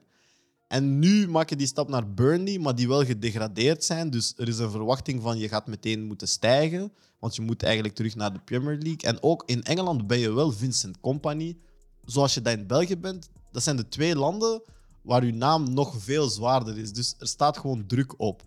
En 0.70 1.00
nu 1.00 1.28
maak 1.28 1.50
je 1.50 1.56
die 1.56 1.68
stap 1.68 1.90
naar 1.90 2.14
Burnley, 2.14 2.60
maar 2.60 2.76
die 2.76 2.88
wel 2.88 3.06
gedegradeerd 3.06 3.84
zijn. 3.84 4.10
Dus 4.10 4.34
er 4.38 4.48
is 4.48 4.58
een 4.58 4.72
verwachting 4.72 5.22
van 5.22 5.38
je 5.38 5.48
gaat 5.48 5.68
meteen 5.68 6.04
moeten 6.04 6.28
stijgen. 6.28 6.92
Want 7.20 7.36
je 7.36 7.42
moet 7.42 7.64
eigenlijk 7.64 7.96
terug 7.96 8.16
naar 8.16 8.34
de 8.34 8.40
Premier 8.40 8.78
League. 8.78 9.02
En 9.02 9.24
ook 9.24 9.44
in 9.46 9.64
Engeland 9.64 10.08
ben 10.08 10.20
je 10.20 10.32
wel 10.32 10.52
Vincent 10.52 11.00
Company. 11.00 11.58
Zoals 12.06 12.34
je 12.34 12.42
dat 12.42 12.54
in 12.54 12.68
België 12.68 12.98
bent. 12.98 13.30
Dat 13.52 13.64
zijn 13.64 13.76
de 13.76 13.88
twee 13.88 14.16
landen 14.16 14.62
waar 15.02 15.22
uw 15.22 15.34
naam 15.34 15.74
nog 15.74 15.96
veel 15.98 16.30
zwaarder 16.30 16.78
is. 16.78 16.94
Dus 16.94 17.16
er 17.20 17.28
staat 17.28 17.58
gewoon 17.58 17.86
druk 17.86 18.14
op. 18.18 18.44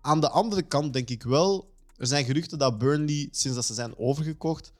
Aan 0.00 0.20
de 0.20 0.30
andere 0.30 0.62
kant 0.62 0.92
denk 0.92 1.10
ik 1.10 1.22
wel, 1.22 1.70
er 1.96 2.06
zijn 2.06 2.24
geruchten 2.24 2.58
dat 2.58 2.78
Burnley, 2.78 3.28
sinds 3.30 3.56
dat 3.56 3.64
ze 3.64 3.74
zijn 3.74 3.98
overgekocht, 3.98 4.72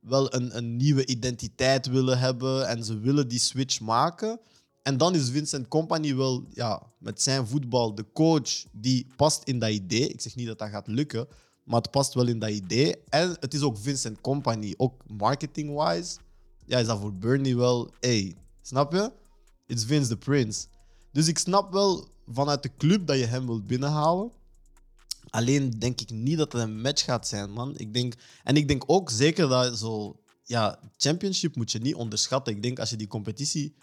wel 0.00 0.34
een, 0.34 0.56
een 0.56 0.76
nieuwe 0.76 1.06
identiteit 1.06 1.86
willen 1.86 2.18
hebben 2.18 2.68
en 2.68 2.84
ze 2.84 2.98
willen 2.98 3.28
die 3.28 3.38
switch 3.38 3.80
maken. 3.80 4.40
En 4.84 4.96
dan 4.96 5.14
is 5.14 5.30
Vincent 5.30 5.68
Company 5.68 6.16
wel 6.16 6.44
ja, 6.50 6.82
met 6.98 7.22
zijn 7.22 7.46
voetbal 7.46 7.94
de 7.94 8.06
coach 8.12 8.64
die 8.72 9.06
past 9.16 9.44
in 9.44 9.58
dat 9.58 9.70
idee. 9.70 10.08
Ik 10.08 10.20
zeg 10.20 10.34
niet 10.34 10.46
dat 10.46 10.58
dat 10.58 10.68
gaat 10.68 10.86
lukken, 10.86 11.26
maar 11.64 11.80
het 11.80 11.90
past 11.90 12.14
wel 12.14 12.26
in 12.26 12.38
dat 12.38 12.50
idee. 12.50 12.96
En 13.08 13.36
het 13.40 13.54
is 13.54 13.62
ook 13.62 13.78
Vincent 13.78 14.20
Company, 14.20 14.74
ook 14.76 15.02
marketing-wise. 15.06 16.18
Ja, 16.66 16.78
is 16.78 16.86
dat 16.86 17.00
voor 17.00 17.14
Burnley 17.14 17.56
wel, 17.56 17.90
hey, 18.00 18.34
snap 18.62 18.92
je? 18.92 19.12
It's 19.66 19.84
Vince 19.84 20.08
the 20.08 20.16
Prince. 20.16 20.66
Dus 21.12 21.28
ik 21.28 21.38
snap 21.38 21.72
wel 21.72 22.08
vanuit 22.26 22.62
de 22.62 22.70
club 22.76 23.06
dat 23.06 23.18
je 23.18 23.24
hem 23.24 23.46
wilt 23.46 23.66
binnenhalen. 23.66 24.30
Alleen 25.30 25.70
denk 25.70 26.00
ik 26.00 26.10
niet 26.10 26.38
dat 26.38 26.52
het 26.52 26.62
een 26.62 26.80
match 26.80 27.04
gaat 27.04 27.28
zijn, 27.28 27.50
man. 27.50 27.76
Ik 27.76 27.94
denk, 27.94 28.14
en 28.42 28.56
ik 28.56 28.68
denk 28.68 28.82
ook 28.86 29.10
zeker 29.10 29.48
dat 29.48 29.78
zo... 29.78 30.18
Ja, 30.42 30.78
championship 30.96 31.56
moet 31.56 31.72
je 31.72 31.78
niet 31.78 31.94
onderschatten. 31.94 32.54
Ik 32.54 32.62
denk 32.62 32.78
als 32.78 32.90
je 32.90 32.96
die 32.96 33.06
competitie 33.06 33.74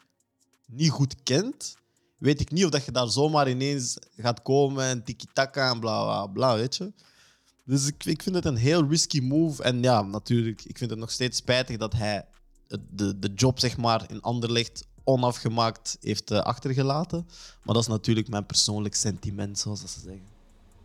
niet 0.72 0.90
goed 0.90 1.16
kent, 1.24 1.76
weet 2.18 2.42
ik 2.42 2.52
niet 2.52 2.66
of 2.66 2.70
dat 2.70 2.86
je 2.86 2.92
daar 2.92 3.10
zomaar 3.10 3.50
ineens 3.50 3.98
gaat 4.18 4.42
komen 4.42 4.86
en 4.86 5.04
tiki-taka 5.04 5.72
en 5.72 5.80
bla 5.80 6.04
bla 6.04 6.26
bla, 6.26 6.56
weet 6.56 6.76
je. 6.76 6.94
Dus 7.64 7.88
ik, 7.88 8.06
ik 8.06 8.24
vind 8.24 8.36
het 8.36 8.46
een 8.46 8.56
heel 8.56 8.88
risky 8.88 9.20
move. 9.20 9.64
En 9.64 9.82
ja, 9.82 10.02
natuurlijk, 10.02 10.66
ik 10.66 10.78
vind 10.78 10.90
het 10.90 11.00
nog 11.00 11.12
steeds 11.12 11.38
spijtig 11.38 11.78
dat 11.78 11.94
hij 11.94 12.26
de, 12.90 13.20
de 13.20 13.32
job 13.36 13.60
zeg 13.60 13.78
maar, 13.78 14.06
in 14.10 14.22
Anderlecht 14.22 14.88
onafgemaakt 15.04 15.98
heeft 16.02 16.32
uh, 16.32 16.40
achtergelaten. 16.40 17.28
Maar 17.64 17.74
dat 17.74 17.84
is 17.84 17.88
natuurlijk 17.88 18.28
mijn 18.28 18.46
persoonlijk 18.46 18.96
sentiment, 18.96 19.60
zoals 19.60 19.80
ze 19.80 19.88
zeggen. 19.88 20.28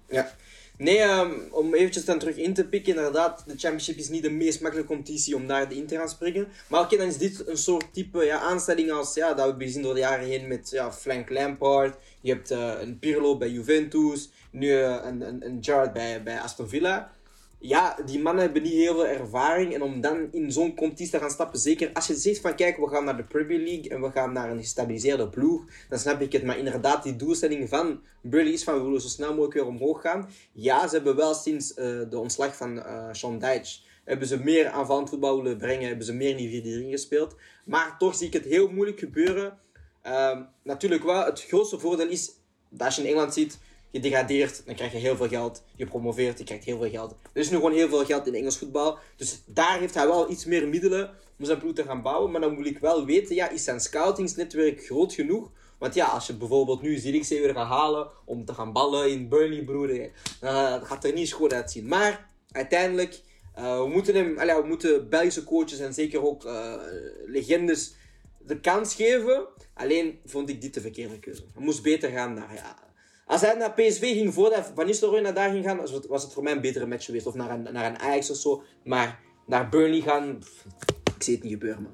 Ja. 0.09 0.35
Nee, 0.79 1.03
um, 1.03 1.49
om 1.51 1.75
eventjes 1.75 2.05
dan 2.05 2.19
terug 2.19 2.37
in 2.37 2.55
te 2.55 2.69
pikken, 2.69 2.95
inderdaad, 2.97 3.43
de 3.47 3.57
Championship 3.57 3.97
is 3.97 4.09
niet 4.09 4.23
de 4.23 4.31
meest 4.31 4.61
makkelijke 4.61 4.93
competitie 4.93 5.37
om 5.37 5.47
daar 5.47 5.73
in 5.73 5.87
te 5.87 5.97
gaan 5.97 6.09
springen. 6.09 6.49
Maar 6.69 6.81
oké, 6.81 6.97
dan 6.97 7.07
is 7.07 7.19
dit 7.19 7.49
een 7.49 7.57
soort 7.57 7.93
type 7.93 8.25
ja, 8.25 8.39
aanstelling 8.39 8.91
als 8.91 9.15
ja, 9.15 9.29
dat 9.29 9.37
we 9.37 9.43
hebben 9.43 9.67
gezien 9.67 9.83
door 9.83 9.95
de 9.95 10.01
jaren 10.01 10.27
heen 10.27 10.49
met 10.49 10.71
ja, 10.71 10.93
Frank 10.93 11.31
Lampard. 11.31 11.97
Je 12.21 12.33
hebt 12.33 12.51
uh, 12.51 12.73
een 12.81 12.99
Pirlo 12.99 13.37
bij 13.37 13.51
Juventus, 13.51 14.31
nu 14.51 14.69
uh, 14.69 15.01
een, 15.05 15.21
een, 15.21 15.47
een 15.47 15.59
Gerrard 15.61 15.93
bij, 15.93 16.23
bij 16.23 16.41
Aston 16.41 16.69
Villa 16.69 17.15
ja, 17.59 17.97
die 18.07 18.19
mannen 18.19 18.45
hebben 18.45 18.63
niet 18.63 18.73
heel 18.73 18.95
veel 18.95 19.07
ervaring. 19.07 19.75
En 19.75 19.83
om 19.83 20.01
dan 20.01 20.29
in 20.33 20.53
zo'n 20.53 20.75
competitie 20.75 21.13
te 21.13 21.19
gaan 21.19 21.31
stappen, 21.31 21.59
zeker 21.59 21.91
als 21.93 22.07
je 22.07 22.15
zegt 22.15 22.41
van 22.41 22.55
kijk, 22.55 22.77
we 22.77 22.89
gaan 22.89 23.05
naar 23.05 23.17
de 23.17 23.25
Premier 23.25 23.59
League 23.59 23.91
en 23.91 24.01
we 24.01 24.11
gaan 24.11 24.33
naar 24.33 24.51
een 24.51 24.59
gestabiliseerde 24.59 25.29
ploeg, 25.29 25.65
dan 25.89 25.99
snap 25.99 26.21
ik 26.21 26.33
het. 26.33 26.45
Maar 26.45 26.59
inderdaad, 26.59 27.03
die 27.03 27.17
doelstelling 27.17 27.69
van 27.69 28.01
Burley 28.23 28.53
is 28.53 28.65
van 28.65 28.75
we 28.75 28.83
willen 28.83 29.01
zo 29.01 29.09
snel 29.09 29.29
mogelijk 29.29 29.55
weer 29.55 29.67
omhoog 29.67 30.01
gaan. 30.01 30.29
Ja, 30.53 30.89
ze 30.89 30.95
hebben 30.95 31.17
wel 31.17 31.35
sinds 31.35 31.71
uh, 31.71 31.77
de 32.11 32.19
ontslag 32.19 32.57
van 32.57 32.77
uh, 32.77 33.09
Sean 33.13 33.39
Dyche, 33.39 33.81
hebben 34.05 34.29
ze 34.29 34.43
meer 34.43 34.69
aanvallend 34.69 35.09
voetbal 35.09 35.43
willen 35.43 35.59
brengen, 35.59 35.89
hebben 35.89 36.07
ze 36.07 36.13
meer 36.13 36.31
in 36.31 36.37
die 36.37 36.63
4 36.63 36.91
gespeeld. 36.91 37.37
Maar 37.65 37.99
toch 37.99 38.15
zie 38.15 38.27
ik 38.27 38.33
het 38.33 38.45
heel 38.45 38.69
moeilijk 38.69 38.99
gebeuren. 38.99 39.59
Uh, 40.07 40.41
natuurlijk 40.63 41.05
wel, 41.05 41.25
het 41.25 41.43
grootste 41.43 41.79
voordeel 41.79 42.09
is, 42.09 42.31
dat 42.69 42.95
je 42.95 43.03
in 43.03 43.09
Engeland 43.09 43.35
ziet, 43.35 43.59
je 43.91 44.01
degradeert, 44.01 44.67
dan 44.67 44.75
krijg 44.75 44.93
je 44.93 44.99
heel 44.99 45.17
veel 45.17 45.29
geld. 45.29 45.63
Je 45.77 45.87
promoveert, 45.87 46.39
je 46.39 46.45
krijgt 46.45 46.65
heel 46.65 46.79
veel 46.79 46.91
geld. 46.91 47.11
Er 47.33 47.41
is 47.41 47.51
nu 47.51 47.57
gewoon 47.57 47.73
heel 47.73 47.89
veel 47.89 48.05
geld 48.05 48.27
in 48.27 48.35
Engels 48.35 48.59
voetbal. 48.59 48.99
Dus 49.17 49.43
daar 49.47 49.79
heeft 49.79 49.95
hij 49.95 50.07
wel 50.07 50.31
iets 50.31 50.45
meer 50.45 50.69
middelen 50.69 51.11
om 51.39 51.45
zijn 51.45 51.59
ploeg 51.59 51.75
te 51.75 51.85
gaan 51.85 52.03
bouwen. 52.03 52.31
Maar 52.31 52.41
dan 52.41 52.55
moet 52.55 52.67
ik 52.67 52.79
wel 52.79 53.05
weten, 53.05 53.35
ja, 53.35 53.51
is 53.51 53.65
zijn 53.65 53.81
scoutingsnetwerk 53.81 54.85
groot 54.85 55.13
genoeg? 55.13 55.51
Want 55.79 55.95
ja, 55.95 56.07
als 56.07 56.27
je 56.27 56.35
bijvoorbeeld 56.35 56.83
nu 56.83 56.97
Zierikzee 56.97 57.41
weer 57.41 57.55
gaat 57.55 57.69
halen 57.69 58.09
om 58.25 58.45
te 58.45 58.55
gaan 58.55 58.73
ballen 58.73 59.11
in 59.11 59.29
Burnley, 59.29 59.65
broer, 59.65 60.11
dan 60.41 60.87
gaat 60.87 61.05
er 61.05 61.13
niet 61.13 61.29
schoon 61.29 61.53
uitzien. 61.53 61.89
Maar 61.89 62.31
uiteindelijk, 62.51 63.21
uh, 63.59 63.79
we, 63.79 63.89
moeten 63.89 64.15
hem, 64.15 64.39
allee, 64.39 64.61
we 64.61 64.67
moeten 64.67 65.09
Belgische 65.09 65.45
coaches 65.45 65.79
en 65.79 65.95
zeker 65.95 66.27
ook 66.27 66.45
uh, 66.45 66.75
legendes 67.27 67.95
de 68.39 68.61
kans 68.61 68.95
geven. 68.95 69.47
Alleen 69.75 70.19
vond 70.25 70.49
ik 70.49 70.61
dit 70.61 70.75
de 70.75 70.81
verkeerde 70.81 71.19
keuze. 71.19 71.43
Hij 71.55 71.65
moest 71.65 71.83
beter 71.83 72.11
gaan 72.11 72.35
naar 72.35 72.55
ja, 72.55 72.86
als 73.27 73.41
hij 73.41 73.55
naar 73.55 73.73
PSV 73.73 74.01
ging 74.01 74.35
voordat 74.35 74.73
Van 74.75 74.87
Nistelrooy 74.87 75.21
naar 75.21 75.35
daar 75.35 75.51
ging 75.51 75.65
gaan, 75.65 75.81
was 76.09 76.23
het 76.23 76.33
voor 76.33 76.43
mij 76.43 76.53
een 76.53 76.61
betere 76.61 76.87
match 76.87 77.05
geweest. 77.05 77.27
Of 77.27 77.35
naar 77.35 77.51
een, 77.51 77.63
naar 77.63 77.99
Ajax 77.99 78.31
of 78.31 78.37
zo. 78.37 78.63
Maar 78.85 79.21
naar 79.47 79.69
Burnley 79.69 80.01
gaan, 80.01 80.39
ik 81.17 81.23
zie 81.23 81.35
het 81.35 81.43
niet 81.43 81.53
gebeuren, 81.53 81.83
man. 81.83 81.93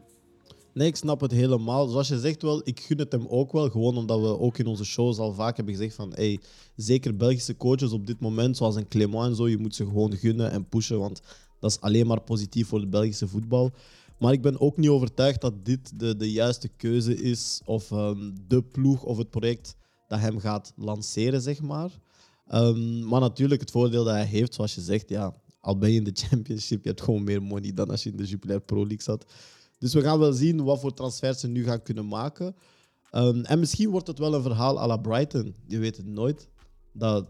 Nee, 0.75 0.87
ik 0.87 0.97
snap 0.97 1.21
het 1.21 1.31
helemaal. 1.31 1.87
Zoals 1.87 2.09
je 2.09 2.19
zegt 2.19 2.43
wel, 2.43 2.61
ik 2.65 2.81
gun 2.81 2.99
het 2.99 3.13
hem 3.13 3.27
ook 3.29 3.53
wel. 3.53 3.71
Gewoon 3.71 3.97
omdat 3.97 4.21
we 4.21 4.39
ook 4.39 4.59
in 4.59 4.67
onze 4.67 4.85
shows 4.85 5.19
al 5.19 5.33
vaak 5.33 5.57
hebben 5.57 5.75
gezegd 5.75 5.95
van... 5.95 6.13
Hey, 6.15 6.39
zeker 6.77 7.17
Belgische 7.17 7.57
coaches 7.57 7.93
op 7.93 8.07
dit 8.07 8.21
moment, 8.21 8.57
zoals 8.57 8.77
een 8.77 8.89
Clément 8.89 9.27
en 9.27 9.37
zo, 9.37 9.49
je 9.49 9.59
moet 9.59 9.75
ze 9.75 9.85
gewoon 9.85 10.17
gunnen 10.17 10.51
en 10.51 10.69
pushen. 10.69 10.99
Want 10.99 11.21
dat 11.61 11.71
is 11.71 11.81
alleen 11.81 12.07
maar 12.07 12.21
positief 12.21 12.69
voor 12.69 12.81
de 12.81 12.87
Belgische 12.87 13.29
voetbal. 13.29 13.71
Maar 14.19 14.33
ik 14.33 14.43
ben 14.43 14.61
ook 14.61 14.77
niet 14.77 14.89
overtuigd 14.89 15.41
dat 15.41 15.65
dit 15.65 15.99
de, 16.01 16.17
de 16.17 16.33
juiste 16.33 16.69
keuze 16.69 17.23
is. 17.23 17.61
Of 17.65 17.91
um, 17.91 18.35
de 18.49 18.63
ploeg 18.63 19.03
of 19.03 19.17
het 19.17 19.31
project 19.31 19.77
dat 20.13 20.21
hem 20.21 20.39
gaat 20.39 20.73
lanceren, 20.77 21.43
zeg 21.43 21.63
maar. 21.63 21.91
Um, 22.53 23.09
maar 23.09 23.21
natuurlijk, 23.21 23.61
het 23.61 23.71
voordeel 23.71 24.05
dat 24.05 24.15
hij 24.15 24.25
heeft, 24.25 24.55
zoals 24.55 24.75
je 24.75 24.81
zegt, 24.81 25.09
ja, 25.09 25.35
al 25.61 25.79
ben 25.79 25.91
je 25.91 25.97
in 25.97 26.05
de 26.05 26.11
Championship, 26.15 26.83
je 26.83 26.89
hebt 26.89 27.03
gewoon 27.03 27.25
meer 27.25 27.43
money 27.43 27.73
dan 27.73 27.91
als 27.91 28.03
je 28.03 28.11
in 28.11 28.17
de 28.17 28.25
Jupiler 28.25 28.61
Pro 28.61 28.79
League 28.79 29.03
zat. 29.03 29.25
Dus 29.79 29.95
we 29.95 30.01
gaan 30.01 30.19
wel 30.19 30.33
zien 30.33 30.65
wat 30.65 30.81
voor 30.81 30.95
transfers 30.95 31.41
ze 31.41 31.49
nu 31.49 31.65
gaan 31.65 31.83
kunnen 31.83 32.09
maken. 32.09 32.55
Um, 33.15 33.45
en 33.45 33.59
misschien 33.59 33.91
wordt 33.91 34.07
het 34.07 34.19
wel 34.19 34.35
een 34.35 34.43
verhaal 34.43 34.81
à 34.81 34.87
la 34.87 34.97
Brighton. 34.97 35.55
Je 35.67 35.79
weet 35.79 35.97
het 35.97 36.07
nooit. 36.07 36.49
Dat, 36.93 37.29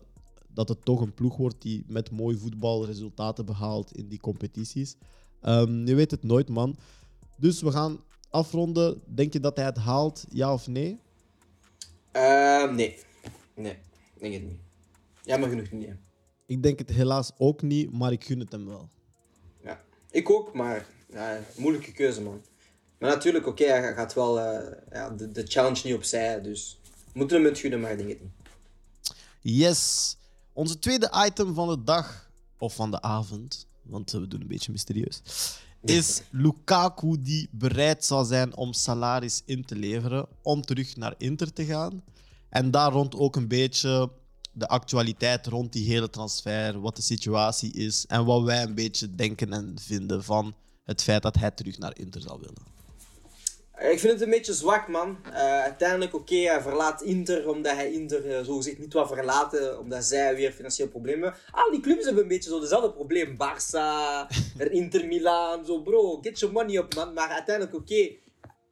dat 0.49 0.69
het 0.69 0.85
toch 0.85 1.01
een 1.01 1.15
ploeg 1.15 1.37
wordt 1.37 1.63
die 1.63 1.85
met 1.87 2.11
mooi 2.11 2.37
voetbal 2.37 2.87
resultaten 2.87 3.45
behaalt 3.45 3.97
in 3.97 4.09
die 4.09 4.21
competities. 4.21 4.97
Um, 5.43 5.87
je 5.87 5.95
weet 5.95 6.11
het 6.11 6.23
nooit, 6.23 6.49
man. 6.49 6.77
Dus 7.37 7.63
we 7.63 7.71
gaan 7.71 7.99
afronden. 8.31 9.01
Denk 9.15 9.33
je 9.33 9.41
dat 9.41 9.57
hij 9.57 9.65
het 9.65 9.77
haalt, 9.77 10.25
ja 10.29 10.53
of 10.53 10.67
nee? 10.67 11.01
Uh, 12.17 12.73
nee. 12.73 12.99
Nee, 13.55 13.79
denk 14.19 14.33
het 14.35 14.43
niet. 14.43 14.61
Jammer 15.23 15.49
genoeg 15.49 15.71
niet. 15.71 15.95
Ik 16.47 16.63
denk 16.63 16.79
het 16.79 16.91
helaas 16.91 17.31
ook 17.39 17.63
niet, 17.63 17.93
maar 17.93 18.13
ik 18.13 18.25
gun 18.25 18.41
het 18.41 18.53
hem 18.53 18.67
wel. 18.67 18.89
Ja, 19.63 19.83
ik 20.11 20.31
ook, 20.31 20.55
maar 20.55 20.87
ja, 21.11 21.41
moeilijke 21.57 21.93
keuze, 21.93 22.23
man. 22.23 22.43
Maar 22.99 23.11
natuurlijk, 23.11 23.47
oké, 23.47 23.65
hij 23.65 23.95
gaat 23.95 24.15
wel 24.15 24.39
uh, 24.39 24.73
ja, 24.91 25.11
de, 25.11 25.33
de 25.33 25.47
challenge 25.47 25.81
niet 25.85 25.95
opzij, 25.95 26.41
dus 26.41 26.81
we 26.85 27.11
moeten 27.13 27.37
hem 27.37 27.47
het 27.47 27.59
gunnen, 27.59 27.81
maar 27.81 27.91
ik 27.91 27.99
denk 27.99 28.11
het 28.11 28.21
niet. 28.21 28.33
Yes. 29.41 30.17
Onze 30.53 30.79
tweede 30.79 31.25
item 31.27 31.55
van 31.55 31.69
de 31.69 31.85
dag, 31.85 32.31
of 32.59 32.75
van 32.75 32.91
de 32.91 33.01
avond, 33.01 33.69
want 33.83 34.11
we 34.11 34.29
doen 34.29 34.41
een 34.41 34.47
beetje 34.47 34.73
mysterieus, 34.73 35.23
is 35.85 36.23
Lukaku 36.31 37.23
die 37.23 37.49
bereid 37.51 38.05
zal 38.05 38.25
zijn 38.25 38.57
om 38.57 38.73
salaris 38.73 39.43
in 39.45 39.65
te 39.65 39.77
leveren 39.77 40.27
om 40.43 40.63
terug 40.63 40.97
naar 40.97 41.15
Inter 41.19 41.53
te 41.53 41.65
gaan. 41.65 42.03
En 42.49 42.71
daar 42.71 42.93
rond 42.93 43.15
ook 43.15 43.37
een 43.37 43.49
beetje 43.49 44.11
de 44.53 44.69
actualiteit 44.69 45.47
rond 45.47 45.73
die 45.73 45.87
hele 45.87 46.11
transfer, 46.11 46.81
wat 46.81 46.97
de 46.97 47.03
situatie 47.03 47.73
is 47.73 48.07
en 48.07 48.25
wat 48.25 48.43
wij 48.43 48.63
een 48.63 48.75
beetje 48.75 49.15
denken 49.15 49.53
en 49.53 49.77
vinden 49.81 50.25
van 50.25 50.55
het 50.85 51.03
feit 51.03 51.23
dat 51.23 51.37
hij 51.37 51.51
terug 51.51 51.79
naar 51.79 51.99
Inter 51.99 52.21
zal 52.21 52.39
willen. 52.41 52.72
Ik 53.91 53.99
vind 53.99 54.13
het 54.13 54.23
een 54.23 54.31
beetje 54.31 54.53
zwak, 54.53 54.89
man. 54.89 55.19
Uh, 55.27 55.35
uiteindelijk, 55.61 56.15
oké, 56.15 56.33
okay, 56.33 56.45
hij 56.45 56.63
verlaat 56.63 57.03
Inter 57.03 57.49
omdat 57.49 57.73
hij 57.73 57.93
Inter 57.93 58.27
uh, 58.27 58.45
zo 58.45 58.57
gezegd 58.57 58.79
niet 58.79 58.93
wil 58.93 59.07
verlaten, 59.07 59.79
omdat 59.79 60.05
zij 60.05 60.35
weer 60.35 60.53
financieel 60.53 60.89
problemen 60.89 61.23
hebben. 61.23 61.41
Al 61.51 61.71
die 61.71 61.81
clubs 61.81 62.05
hebben 62.05 62.23
een 62.23 62.29
beetje 62.29 62.51
zo 62.51 62.61
dezelfde 62.61 62.93
probleem. 62.93 63.37
Barça, 63.37 64.27
Inter 64.71 65.07
Milan, 65.07 65.65
zo 65.65 65.83
bro, 65.83 66.19
get 66.21 66.39
your 66.39 66.55
money 66.55 66.77
up, 66.77 66.95
man. 66.95 67.13
Maar 67.13 67.29
uiteindelijk, 67.29 67.77
oké, 67.77 67.93
okay, 67.93 68.19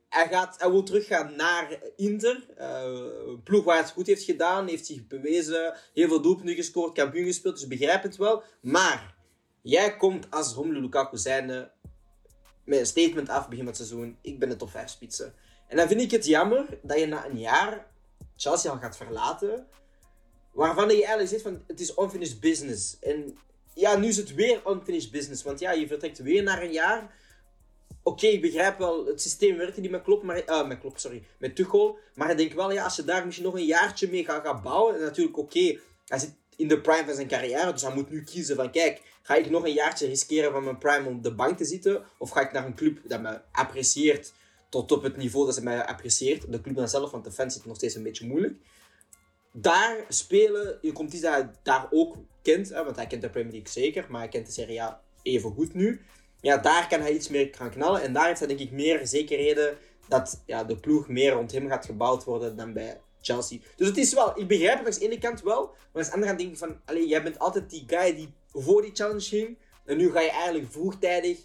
hij, 0.09 0.29
gaat, 0.29 0.57
hij 0.59 0.70
wil 0.70 0.83
teruggaan 0.83 1.37
naar 1.37 1.79
Inter. 1.96 2.46
Uh, 2.59 2.83
een 3.27 3.42
ploeg 3.42 3.64
waar 3.64 3.75
hij 3.75 3.85
het 3.85 3.92
goed 3.92 4.07
heeft 4.07 4.25
gedaan, 4.25 4.66
heeft 4.66 4.87
zich 4.87 5.07
bewezen, 5.07 5.75
heel 5.94 6.09
veel 6.09 6.20
doelpunten 6.20 6.55
gescoord, 6.55 6.94
kampioen 6.94 7.27
gespeeld, 7.27 7.55
dus 7.55 7.66
begrijp 7.66 8.03
het 8.03 8.16
wel. 8.16 8.42
Maar, 8.61 9.14
jij 9.62 9.96
komt 9.96 10.27
als 10.31 10.55
Romelu 10.55 10.81
Lukaku 10.81 11.16
zijnde 11.16 11.70
een 12.78 12.87
statement 12.87 13.28
af 13.28 13.48
begin 13.48 13.66
het 13.66 13.76
seizoen. 13.76 14.16
Ik 14.20 14.38
ben 14.38 14.48
de 14.48 14.56
top 14.56 14.70
5 14.70 14.90
spitsen. 14.90 15.35
En 15.68 15.76
dan 15.76 15.88
vind 15.88 16.00
ik 16.00 16.11
het 16.11 16.26
jammer 16.26 16.66
dat 16.83 16.98
je 16.98 17.06
na 17.06 17.26
een 17.26 17.38
jaar 17.38 17.87
Chelsea 18.37 18.70
al 18.70 18.78
gaat 18.78 18.96
verlaten. 18.96 19.66
Waarvan 20.52 20.88
je 20.88 20.94
eigenlijk 20.94 21.28
zegt 21.28 21.42
van 21.42 21.62
het 21.66 21.80
is 21.80 21.96
unfinished 21.98 22.40
business. 22.40 22.98
En 23.00 23.38
ja, 23.74 23.96
nu 23.96 24.09
is 24.09 24.16
het 24.16 24.35
weer 24.35 24.62
unfinished 24.68 25.11
business. 25.11 25.42
Want 25.42 25.61
ja, 25.61 25.72
je 25.72 25.87
vertrekt 25.87 26.18
weer 26.18 26.42
naar 26.42 26.62
een 26.62 26.72
jaar. 26.72 27.14
Oké, 28.02 28.26
ik 28.26 28.40
begrijp 28.40 28.78
wel, 28.78 29.06
het 29.06 29.22
systeem 29.22 29.56
werkt 29.56 29.76
niet 29.76 29.90
met 29.90 30.02
Klopp, 30.02 30.22
maar, 30.22 30.48
uh, 30.48 30.66
met 30.66 30.78
Klopp, 30.78 30.98
sorry, 30.98 31.22
met 31.38 31.56
Tuchel. 31.56 31.98
Maar 32.14 32.30
ik 32.30 32.37
denk 32.37 32.52
wel, 32.52 32.72
ja, 32.72 32.85
als 32.85 32.96
je 32.96 33.04
daar 33.04 33.24
misschien 33.24 33.46
nog 33.46 33.54
een 33.54 33.64
jaartje 33.64 34.09
mee 34.11 34.24
gaat, 34.24 34.44
gaat 34.44 34.62
bouwen. 34.62 34.94
En 34.94 35.00
natuurlijk, 35.00 35.38
oké, 35.38 35.78
hij 36.06 36.18
zit 36.18 36.35
in 36.56 36.68
de 36.68 36.80
prime 36.80 37.04
van 37.04 37.14
zijn 37.14 37.28
carrière. 37.28 37.72
Dus 37.72 37.83
hij 37.83 37.94
moet 37.94 38.11
nu 38.11 38.22
kiezen 38.22 38.56
van, 38.56 38.70
kijk, 38.70 39.02
ga 39.22 39.35
ik 39.35 39.50
nog 39.50 39.64
een 39.64 39.72
jaartje 39.72 40.06
riskeren 40.06 40.52
van 40.52 40.64
mijn 40.64 40.78
prime 40.78 41.09
om 41.09 41.16
op 41.16 41.22
de 41.22 41.35
bank 41.35 41.56
te 41.56 41.64
zitten? 41.64 42.04
Of 42.18 42.30
ga 42.30 42.40
ik 42.40 42.52
naar 42.52 42.66
een 42.66 42.74
club 42.74 42.98
dat 43.04 43.20
me 43.20 43.40
apprecieert 43.52 44.33
tot 44.68 44.92
op 44.92 45.02
het 45.02 45.16
niveau 45.16 45.46
dat 45.46 45.54
ze 45.54 45.62
mij 45.62 45.85
apprecieert? 45.85 46.52
De 46.52 46.61
club 46.61 46.76
dan 46.76 46.88
zelf, 46.88 47.11
want 47.11 47.24
de 47.24 47.33
fans 47.33 47.52
zitten 47.52 47.68
nog 47.68 47.78
steeds 47.78 47.94
een 47.94 48.02
beetje 48.02 48.26
moeilijk. 48.26 48.54
Daar 49.52 50.04
spelen, 50.09 50.78
je 50.80 50.92
komt 50.92 51.12
iets 51.12 51.22
dat 51.22 51.46
daar 51.62 51.87
ook 51.90 52.16
kent, 52.42 52.68
hè, 52.68 52.85
want 52.85 52.96
hij 52.96 53.06
kent 53.06 53.22
de 53.22 53.30
Premier 53.30 53.52
League 53.52 53.72
zeker, 53.72 54.06
maar 54.09 54.20
hij 54.20 54.28
kent 54.28 54.46
de 54.46 54.52
Serie 54.52 54.83
A 54.83 55.00
even 55.22 55.50
goed 55.50 55.74
nu. 55.74 56.00
Ja, 56.40 56.56
daar 56.56 56.88
kan 56.88 57.00
hij 57.00 57.12
iets 57.12 57.28
meer 57.28 57.48
gaan 57.52 57.70
knallen 57.70 58.02
en 58.02 58.12
daar 58.12 58.26
heeft 58.26 58.38
hij 58.38 58.48
denk 58.48 58.61
ik 58.61 58.70
meer 58.70 59.06
zekerheden 59.06 59.76
dat 60.09 60.42
ja, 60.46 60.64
de 60.64 60.76
ploeg 60.76 61.09
meer 61.09 61.33
rond 61.33 61.52
hem 61.52 61.68
gaat 61.68 61.87
gebouwd 61.87 62.24
worden 62.24 62.56
dan 62.56 62.72
bij 62.72 63.00
Chelsea. 63.20 63.59
Dus 63.76 63.88
het 63.88 63.96
is 63.96 64.14
wel, 64.14 64.38
ik 64.38 64.48
begrijp 64.48 64.78
het 64.78 64.94
aan 64.94 65.00
de 65.00 65.06
ene 65.06 65.18
kant 65.18 65.42
wel, 65.42 65.74
maar 65.92 66.02
aan 66.02 66.09
de 66.09 66.12
andere 66.12 66.26
kant 66.26 66.38
denk 66.38 66.50
ik 66.50 66.59
van, 66.59 66.80
allee, 66.85 67.09
jij 67.09 67.22
bent 67.22 67.38
altijd 67.38 67.70
die 67.70 67.85
guy 67.87 68.14
die 68.14 68.33
voor 68.52 68.82
die 68.82 68.90
challenge 68.94 69.20
ging. 69.20 69.58
En 69.84 69.96
nu 69.96 70.10
ga 70.10 70.20
je 70.20 70.30
eigenlijk 70.30 70.72
vroegtijdig 70.72 71.38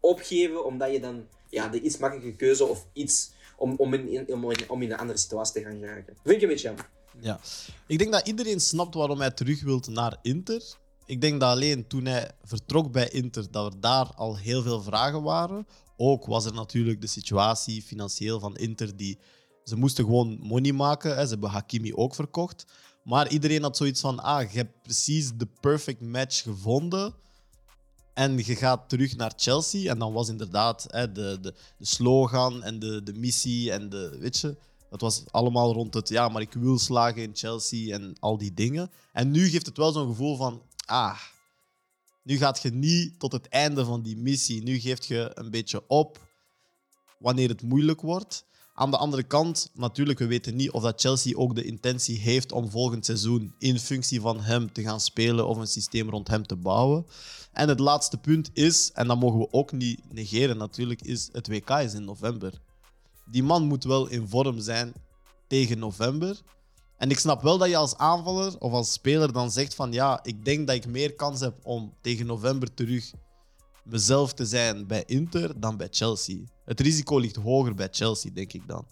opgeven, 0.00 0.64
omdat 0.64 0.92
je 0.92 1.00
dan 1.00 1.26
ja, 1.48 1.68
de 1.68 1.80
iets 1.80 1.98
makkelijke 1.98 2.36
keuze 2.36 2.64
of 2.64 2.86
iets 2.92 3.30
om, 3.56 3.74
om, 3.76 3.94
in, 3.94 4.32
om, 4.32 4.50
in, 4.50 4.70
om 4.70 4.82
in 4.82 4.92
een 4.92 4.98
andere 4.98 5.18
situatie 5.18 5.62
te 5.62 5.68
gaan 5.68 5.78
geraken. 5.78 6.16
Vind 6.22 6.36
ik 6.36 6.42
een 6.42 6.48
beetje 6.48 6.66
jammer. 6.66 6.88
Ja, 7.20 7.40
ik 7.86 7.98
denk 7.98 8.12
dat 8.12 8.26
iedereen 8.26 8.60
snapt 8.60 8.94
waarom 8.94 9.20
hij 9.20 9.30
terug 9.30 9.62
wilt 9.62 9.88
naar 9.88 10.18
Inter. 10.22 10.62
Ik 11.06 11.20
denk 11.20 11.40
dat 11.40 11.50
alleen 11.50 11.86
toen 11.86 12.04
hij 12.04 12.30
vertrok 12.42 12.92
bij 12.92 13.08
Inter, 13.08 13.50
dat 13.50 13.72
er 13.72 13.80
daar 13.80 14.12
al 14.14 14.36
heel 14.36 14.62
veel 14.62 14.82
vragen 14.82 15.22
waren. 15.22 15.66
Ook 15.96 16.26
was 16.26 16.44
er 16.44 16.54
natuurlijk 16.54 17.00
de 17.00 17.06
situatie 17.06 17.82
financieel 17.82 18.40
van 18.40 18.56
Inter 18.56 18.96
die 18.96 19.18
ze 19.64 19.76
moesten 19.76 20.04
gewoon 20.04 20.38
money 20.40 20.72
maken. 20.72 21.16
Hè. 21.16 21.22
Ze 21.22 21.28
hebben 21.28 21.50
Hakimi 21.50 21.94
ook 21.94 22.14
verkocht. 22.14 22.64
Maar 23.06 23.28
iedereen 23.28 23.62
had 23.62 23.76
zoiets 23.76 24.00
van: 24.00 24.20
ah, 24.20 24.50
je 24.50 24.56
hebt 24.56 24.82
precies 24.82 25.30
de 25.34 25.46
perfect 25.60 26.00
match 26.00 26.42
gevonden. 26.42 27.14
En 28.14 28.36
je 28.36 28.56
gaat 28.56 28.88
terug 28.88 29.16
naar 29.16 29.32
Chelsea. 29.36 29.90
En 29.90 29.98
dan 29.98 30.12
was 30.12 30.28
inderdaad 30.28 30.86
hè, 30.88 31.12
de, 31.12 31.38
de, 31.40 31.54
de 31.78 31.84
slogan 31.84 32.62
en 32.62 32.78
de, 32.78 33.02
de 33.02 33.14
missie 33.14 33.72
en 33.72 33.88
de. 33.88 34.16
Weet 34.18 34.38
je, 34.38 34.56
dat 34.90 35.00
was 35.00 35.24
allemaal 35.30 35.72
rond 35.72 35.94
het. 35.94 36.08
Ja, 36.08 36.28
maar 36.28 36.42
ik 36.42 36.52
wil 36.52 36.78
slagen 36.78 37.22
in 37.22 37.30
Chelsea 37.34 37.94
en 37.94 38.16
al 38.20 38.38
die 38.38 38.54
dingen. 38.54 38.90
En 39.12 39.30
nu 39.30 39.48
geeft 39.48 39.66
het 39.66 39.76
wel 39.76 39.92
zo'n 39.92 40.08
gevoel 40.08 40.36
van: 40.36 40.62
ah, 40.84 41.20
nu 42.22 42.36
gaat 42.36 42.62
je 42.62 42.70
niet 42.70 43.18
tot 43.18 43.32
het 43.32 43.48
einde 43.48 43.84
van 43.84 44.02
die 44.02 44.16
missie. 44.16 44.62
Nu 44.62 44.78
geeft 44.78 45.06
je 45.06 45.30
een 45.34 45.50
beetje 45.50 45.88
op 45.88 46.28
wanneer 47.18 47.48
het 47.48 47.62
moeilijk 47.62 48.00
wordt. 48.00 48.44
Aan 48.78 48.90
de 48.90 48.96
andere 48.96 49.22
kant, 49.22 49.70
natuurlijk, 49.74 50.18
we 50.18 50.26
weten 50.26 50.56
niet 50.56 50.70
of 50.70 50.82
dat 50.82 51.00
Chelsea 51.00 51.36
ook 51.36 51.54
de 51.54 51.64
intentie 51.64 52.18
heeft 52.18 52.52
om 52.52 52.70
volgend 52.70 53.04
seizoen 53.04 53.54
in 53.58 53.78
functie 53.78 54.20
van 54.20 54.40
hem 54.40 54.72
te 54.72 54.82
gaan 54.82 55.00
spelen 55.00 55.46
of 55.46 55.56
een 55.56 55.66
systeem 55.66 56.10
rond 56.10 56.28
hem 56.28 56.46
te 56.46 56.56
bouwen. 56.56 57.06
En 57.52 57.68
het 57.68 57.78
laatste 57.78 58.16
punt 58.16 58.50
is, 58.52 58.90
en 58.92 59.06
dat 59.06 59.20
mogen 59.20 59.38
we 59.38 59.48
ook 59.50 59.72
niet 59.72 60.00
negeren 60.12 60.56
natuurlijk, 60.56 61.02
is 61.02 61.28
het 61.32 61.48
WK 61.48 61.70
is 61.70 61.94
in 61.94 62.04
november. 62.04 62.52
Die 63.30 63.42
man 63.42 63.64
moet 63.64 63.84
wel 63.84 64.06
in 64.06 64.28
vorm 64.28 64.60
zijn 64.60 64.92
tegen 65.46 65.78
november. 65.78 66.40
En 66.96 67.10
ik 67.10 67.18
snap 67.18 67.42
wel 67.42 67.58
dat 67.58 67.68
je 67.68 67.76
als 67.76 67.96
aanvaller 67.96 68.58
of 68.58 68.72
als 68.72 68.92
speler 68.92 69.32
dan 69.32 69.50
zegt 69.50 69.74
van 69.74 69.92
ja, 69.92 70.20
ik 70.22 70.44
denk 70.44 70.66
dat 70.66 70.76
ik 70.76 70.86
meer 70.86 71.14
kans 71.14 71.40
heb 71.40 71.54
om 71.62 71.94
tegen 72.00 72.26
november 72.26 72.74
terug 72.74 73.12
mezelf 73.86 74.34
te 74.34 74.44
zijn 74.44 74.86
bij 74.86 75.02
Inter 75.06 75.60
dan 75.60 75.76
bij 75.76 75.88
Chelsea. 75.90 76.36
Het 76.64 76.80
risico 76.80 77.18
ligt 77.18 77.36
hoger 77.36 77.74
bij 77.74 77.88
Chelsea, 77.90 78.30
denk 78.34 78.52
ik 78.52 78.62
dan. 78.66 78.86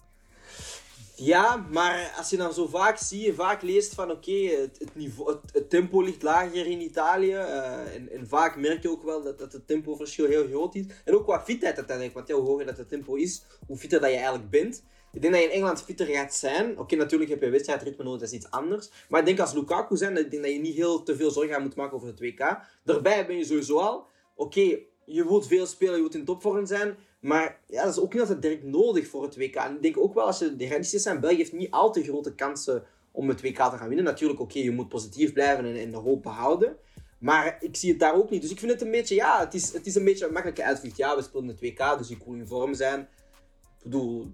Ja, 1.15 1.67
maar 1.71 2.13
als 2.17 2.29
je 2.29 2.37
dan 2.37 2.53
zo 2.53 2.67
vaak 2.67 2.97
zie 2.97 3.21
je 3.21 3.33
vaak 3.33 3.61
leest 3.61 3.93
van 3.93 4.11
oké, 4.11 4.31
het, 4.31 4.89
niveau, 4.93 5.37
het, 5.51 5.69
tempo 5.69 6.01
ligt 6.01 6.23
lager 6.23 6.65
in 6.65 6.81
Italië. 6.81 7.31
Uh, 7.31 7.95
en, 7.95 8.11
en, 8.11 8.27
vaak 8.27 8.57
merk 8.57 8.81
je 8.81 8.89
ook 8.89 9.03
wel 9.03 9.23
dat, 9.23 9.39
dat 9.39 9.53
het 9.53 9.67
tempoverschil 9.67 10.25
heel 10.25 10.47
groot 10.47 10.75
is. 10.75 10.85
En 11.05 11.13
ook 11.13 11.23
qua 11.23 11.41
fitheid 11.41 11.77
uiteindelijk, 11.77 12.15
want 12.15 12.31
hoe 12.31 12.49
hoger 12.49 12.65
dat 12.65 12.77
het 12.77 12.89
tempo 12.89 13.15
is, 13.15 13.43
hoe 13.67 13.77
fitter 13.77 13.99
dat 13.99 14.09
je 14.09 14.15
eigenlijk 14.15 14.49
bent. 14.49 14.83
Ik 15.13 15.21
denk 15.21 15.33
dat 15.33 15.43
je 15.43 15.49
in 15.49 15.55
Engeland 15.55 15.83
fitter 15.83 16.05
gaat 16.05 16.33
zijn. 16.33 16.79
Oké, 16.79 16.95
natuurlijk 16.95 17.29
heb 17.29 17.41
je 17.41 17.49
wedstrijdritme 17.49 18.03
nodig, 18.03 18.19
dat 18.19 18.29
is 18.29 18.35
iets 18.35 18.49
anders. 18.49 18.89
Maar 19.09 19.19
ik 19.19 19.25
denk 19.25 19.39
als 19.39 19.53
Lukaku 19.53 19.97
zijn, 19.97 20.17
ik 20.17 20.31
denk 20.31 20.43
dat 20.43 20.51
je 20.51 20.59
niet 20.59 20.75
heel 20.75 21.03
te 21.03 21.15
veel 21.15 21.31
zorgen 21.31 21.61
moet 21.61 21.75
maken 21.75 21.95
over 21.95 22.07
het 22.07 22.19
WK. 22.19 22.59
Daarbij 22.83 23.27
ben 23.27 23.37
je 23.37 23.45
sowieso 23.45 23.77
al 23.77 24.07
oké, 24.35 24.77
je 25.05 25.27
wilt 25.27 25.47
veel 25.47 25.65
spelen, 25.65 25.93
je 25.93 25.99
wilt 25.99 26.15
in 26.15 26.25
topvorm 26.25 26.65
zijn. 26.65 26.95
Maar 27.19 27.59
ja, 27.67 27.83
dat 27.83 27.93
is 27.93 27.99
ook 27.99 28.13
niet 28.13 28.21
altijd 28.21 28.41
direct 28.41 28.63
nodig 28.63 29.07
voor 29.07 29.23
het 29.23 29.37
WK. 29.37 29.55
En 29.55 29.75
ik 29.75 29.81
denk 29.81 29.97
ook 29.97 30.13
wel, 30.13 30.25
als 30.25 30.39
je 30.39 30.55
de 30.55 30.67
realistisch 30.67 31.03
zijn, 31.03 31.19
België 31.19 31.37
heeft 31.37 31.53
niet 31.53 31.71
al 31.71 31.91
te 31.91 32.03
grote 32.03 32.35
kansen 32.35 32.83
om 33.11 33.27
het 33.27 33.41
WK 33.41 33.55
te 33.55 33.77
gaan 33.77 33.87
winnen. 33.87 34.05
Natuurlijk, 34.05 34.39
oké, 34.39 34.59
je 34.59 34.71
moet 34.71 34.89
positief 34.89 35.33
blijven 35.33 35.75
en, 35.75 35.91
de 35.91 35.97
hoop 35.97 36.23
behouden. 36.23 36.77
Maar 37.19 37.57
ik 37.59 37.75
zie 37.75 37.89
het 37.89 37.99
daar 37.99 38.15
ook 38.15 38.29
niet. 38.29 38.41
Dus 38.41 38.51
ik 38.51 38.59
vind 38.59 38.71
het 38.71 38.81
een 38.81 38.91
beetje, 38.91 39.15
ja, 39.15 39.39
het 39.39 39.53
is, 39.53 39.73
het 39.73 39.85
is 39.85 39.95
een 39.95 40.03
beetje 40.03 40.25
een 40.25 40.33
makkelijke 40.33 40.63
uitvlucht. 40.63 40.97
Ja, 40.97 41.15
we 41.15 41.21
spelen 41.21 41.47
het 41.47 41.59
WK, 41.59 41.97
dus 41.97 42.09
ik 42.09 42.23
wil 42.25 42.33
in 42.33 42.47
vorm 42.47 42.73
zijn. 42.73 42.99
Ik 42.99 43.83
bedoel, 43.83 44.31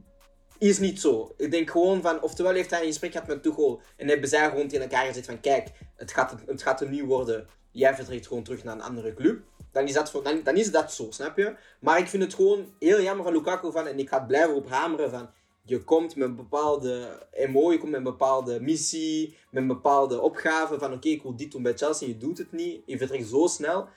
is 0.57 0.79
niet 0.79 1.01
zo. 1.01 1.33
Ik 1.37 1.51
denk 1.51 1.69
gewoon 1.69 2.01
van, 2.01 2.21
oftewel 2.21 2.53
heeft 2.53 2.69
hij 2.69 2.79
een 2.79 2.85
gesprek 2.85 3.11
gehad 3.11 3.27
met 3.27 3.43
Tuchel 3.43 3.81
en 3.97 4.07
hebben 4.07 4.29
zij 4.29 4.49
gewoon 4.49 4.67
tegen 4.67 4.89
elkaar 4.89 5.05
gezegd 5.05 5.25
van, 5.25 5.39
kijk, 5.39 5.67
het 5.95 6.11
gaat, 6.13 6.35
het 6.45 6.61
gaat 6.61 6.81
er 6.81 6.89
niet 6.89 7.05
worden. 7.05 7.47
Jij 7.71 7.95
vertrekt 7.95 8.27
gewoon 8.27 8.43
terug 8.43 8.63
naar 8.63 8.75
een 8.75 8.81
andere 8.81 9.13
club 9.13 9.43
dan 9.71 9.87
is, 9.87 9.93
dat, 9.93 10.19
dan, 10.23 10.41
dan 10.43 10.55
is 10.55 10.71
dat 10.71 10.93
zo, 10.93 11.07
snap 11.09 11.37
je? 11.37 11.55
Maar 11.79 11.99
ik 11.99 12.07
vind 12.07 12.23
het 12.23 12.33
gewoon 12.33 12.73
heel 12.79 13.01
jammer 13.01 13.23
van 13.23 13.33
Lukaku 13.33 13.71
van, 13.71 13.87
en 13.87 13.99
ik 13.99 14.09
ga 14.09 14.19
blijven 14.19 14.55
op 14.55 14.69
hameren 14.69 15.09
van, 15.09 15.29
je 15.63 15.83
komt 15.83 16.15
met 16.15 16.27
een 16.27 16.35
bepaalde 16.35 17.27
emo, 17.31 17.71
je 17.71 17.77
komt 17.77 17.91
met 17.91 17.99
een 17.99 18.11
bepaalde 18.11 18.61
missie, 18.61 19.37
met 19.49 19.61
een 19.61 19.67
bepaalde 19.67 20.21
opgave 20.21 20.79
van 20.79 20.93
oké, 20.93 21.07
ik 21.07 21.21
wil 21.21 21.35
dit 21.35 21.51
doen 21.51 21.63
bij 21.63 21.77
Chelsea, 21.77 22.07
je 22.07 22.17
doet 22.17 22.37
het 22.37 22.51
niet, 22.51 22.81
je 22.85 22.97
vertrekt 22.97 23.27
zo 23.27 23.47
snel. 23.47 23.87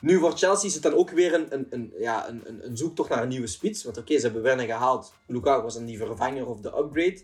Nu 0.00 0.18
voor 0.18 0.36
Chelsea 0.36 0.68
is 0.68 0.74
het 0.74 0.82
dan 0.82 0.94
ook 0.94 1.10
weer 1.10 1.34
een, 1.34 1.46
een, 1.50 1.66
een 1.70 1.92
ja, 1.98 2.28
een, 2.28 2.64
een 2.64 2.76
zoektocht 2.76 3.08
naar 3.08 3.22
een 3.22 3.28
nieuwe 3.28 3.46
spits. 3.46 3.84
Want 3.84 3.98
oké, 3.98 4.16
ze 4.16 4.24
hebben 4.24 4.42
Werner 4.42 4.66
gehaald. 4.66 5.14
Lukaku 5.26 5.62
was 5.62 5.74
dan 5.74 5.84
die 5.84 5.98
vervanger 5.98 6.46
of 6.46 6.60
de 6.60 6.68
upgrade. 6.68 7.20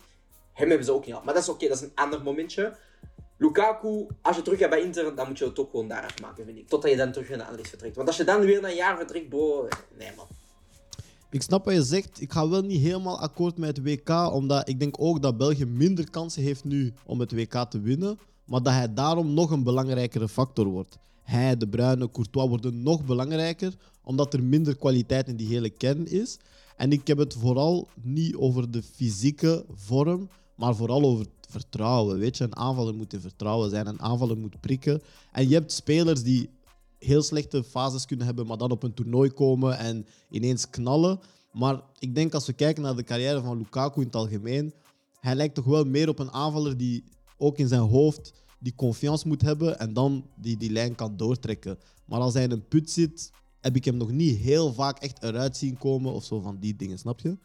Hem 0.53 0.67
hebben 0.67 0.85
ze 0.85 0.91
ook 0.91 0.99
niet 0.99 1.09
gehad. 1.09 1.23
Maar 1.23 1.33
dat 1.33 1.43
is 1.43 1.49
oké, 1.49 1.67
dat 1.67 1.77
is 1.77 1.83
een 1.83 1.91
ander 1.95 2.23
momentje. 2.23 2.75
Lukaku, 3.39 4.07
als 4.21 4.35
je 4.35 4.41
terug 4.41 4.59
gaat 4.59 4.69
bij 4.69 4.81
Inter, 4.81 5.15
dan 5.15 5.27
moet 5.27 5.37
je 5.37 5.45
het 5.45 5.59
ook 5.59 5.69
gewoon 5.69 5.87
daar 5.87 6.03
afmaken, 6.03 6.45
vind 6.45 6.57
ik. 6.57 6.67
Totdat 6.67 6.91
je 6.91 6.97
dan 6.97 7.11
terug 7.11 7.29
naar 7.29 7.37
de 7.37 7.43
Anderlecht 7.43 7.69
vertrekt. 7.69 7.95
Want 7.95 8.07
als 8.07 8.17
je 8.17 8.23
dan 8.23 8.39
weer 8.41 8.61
na 8.61 8.69
een 8.69 8.75
jaar 8.75 8.97
vertrekt, 8.97 9.29
bro, 9.29 9.67
nee 9.97 10.11
man. 10.15 10.25
Ik 11.29 11.41
snap 11.41 11.65
wat 11.65 11.73
je 11.73 11.83
zegt. 11.83 12.21
Ik 12.21 12.31
ga 12.31 12.49
wel 12.49 12.61
niet 12.61 12.81
helemaal 12.81 13.19
akkoord 13.19 13.57
met 13.57 13.77
het 13.77 13.85
WK, 13.85 14.33
omdat 14.33 14.69
ik 14.69 14.79
denk 14.79 14.95
ook 14.99 15.21
dat 15.21 15.37
België 15.37 15.65
minder 15.65 16.09
kansen 16.09 16.43
heeft 16.43 16.63
nu 16.63 16.93
om 17.05 17.19
het 17.19 17.31
WK 17.31 17.53
te 17.53 17.81
winnen, 17.81 18.19
maar 18.45 18.63
dat 18.63 18.73
hij 18.73 18.93
daarom 18.93 19.33
nog 19.33 19.51
een 19.51 19.63
belangrijkere 19.63 20.27
factor 20.27 20.65
wordt. 20.65 20.97
Hij, 21.21 21.57
De 21.57 21.67
Bruyne, 21.67 22.11
Courtois 22.11 22.49
worden 22.49 22.83
nog 22.83 23.05
belangrijker, 23.05 23.73
omdat 24.03 24.33
er 24.33 24.43
minder 24.43 24.75
kwaliteit 24.75 25.27
in 25.27 25.35
die 25.35 25.47
hele 25.47 25.69
kern 25.69 26.07
is. 26.07 26.37
En 26.75 26.91
ik 26.91 27.07
heb 27.07 27.17
het 27.17 27.33
vooral 27.33 27.87
niet 28.01 28.35
over 28.35 28.71
de 28.71 28.83
fysieke 28.83 29.65
vorm, 29.75 30.29
maar 30.55 30.75
vooral 30.75 31.03
over 31.03 31.25
vertrouwen. 31.49 32.19
Weet 32.19 32.37
je, 32.37 32.43
een 32.43 32.55
aanvaller 32.55 32.95
moet 32.95 33.13
in 33.13 33.21
vertrouwen 33.21 33.69
zijn, 33.69 33.87
een 33.87 34.01
aanvaller 34.01 34.37
moet 34.37 34.59
prikken. 34.59 35.01
En 35.31 35.47
je 35.47 35.53
hebt 35.53 35.71
spelers 35.71 36.23
die 36.23 36.49
heel 36.99 37.21
slechte 37.21 37.63
fases 37.63 38.05
kunnen 38.05 38.25
hebben, 38.25 38.47
maar 38.47 38.57
dan 38.57 38.71
op 38.71 38.83
een 38.83 38.93
toernooi 38.93 39.29
komen 39.29 39.77
en 39.77 40.05
ineens 40.29 40.69
knallen. 40.69 41.19
Maar 41.51 41.81
ik 41.99 42.15
denk 42.15 42.33
als 42.33 42.45
we 42.45 42.53
kijken 42.53 42.83
naar 42.83 42.95
de 42.95 43.03
carrière 43.03 43.41
van 43.41 43.57
Lukaku 43.57 43.99
in 43.99 44.05
het 44.05 44.15
algemeen, 44.15 44.73
hij 45.19 45.35
lijkt 45.35 45.55
toch 45.55 45.65
wel 45.65 45.85
meer 45.85 46.09
op 46.09 46.19
een 46.19 46.31
aanvaller 46.31 46.77
die 46.77 47.03
ook 47.37 47.57
in 47.57 47.67
zijn 47.67 47.81
hoofd 47.81 48.33
die 48.59 48.75
confiance 48.75 49.27
moet 49.27 49.41
hebben 49.41 49.79
en 49.79 49.93
dan 49.93 50.25
die, 50.35 50.57
die 50.57 50.71
lijn 50.71 50.95
kan 50.95 51.17
doortrekken. 51.17 51.77
Maar 52.05 52.19
als 52.19 52.33
hij 52.33 52.43
in 52.43 52.51
een 52.51 52.67
put 52.67 52.91
zit, 52.91 53.31
heb 53.61 53.75
ik 53.75 53.85
hem 53.85 53.97
nog 53.97 54.11
niet 54.11 54.37
heel 54.37 54.73
vaak 54.73 54.99
echt 54.99 55.23
eruit 55.23 55.57
zien 55.57 55.77
komen 55.77 56.13
of 56.13 56.23
zo 56.23 56.39
van 56.39 56.57
die 56.59 56.75
dingen, 56.75 56.99
snap 56.99 57.19
je? 57.19 57.37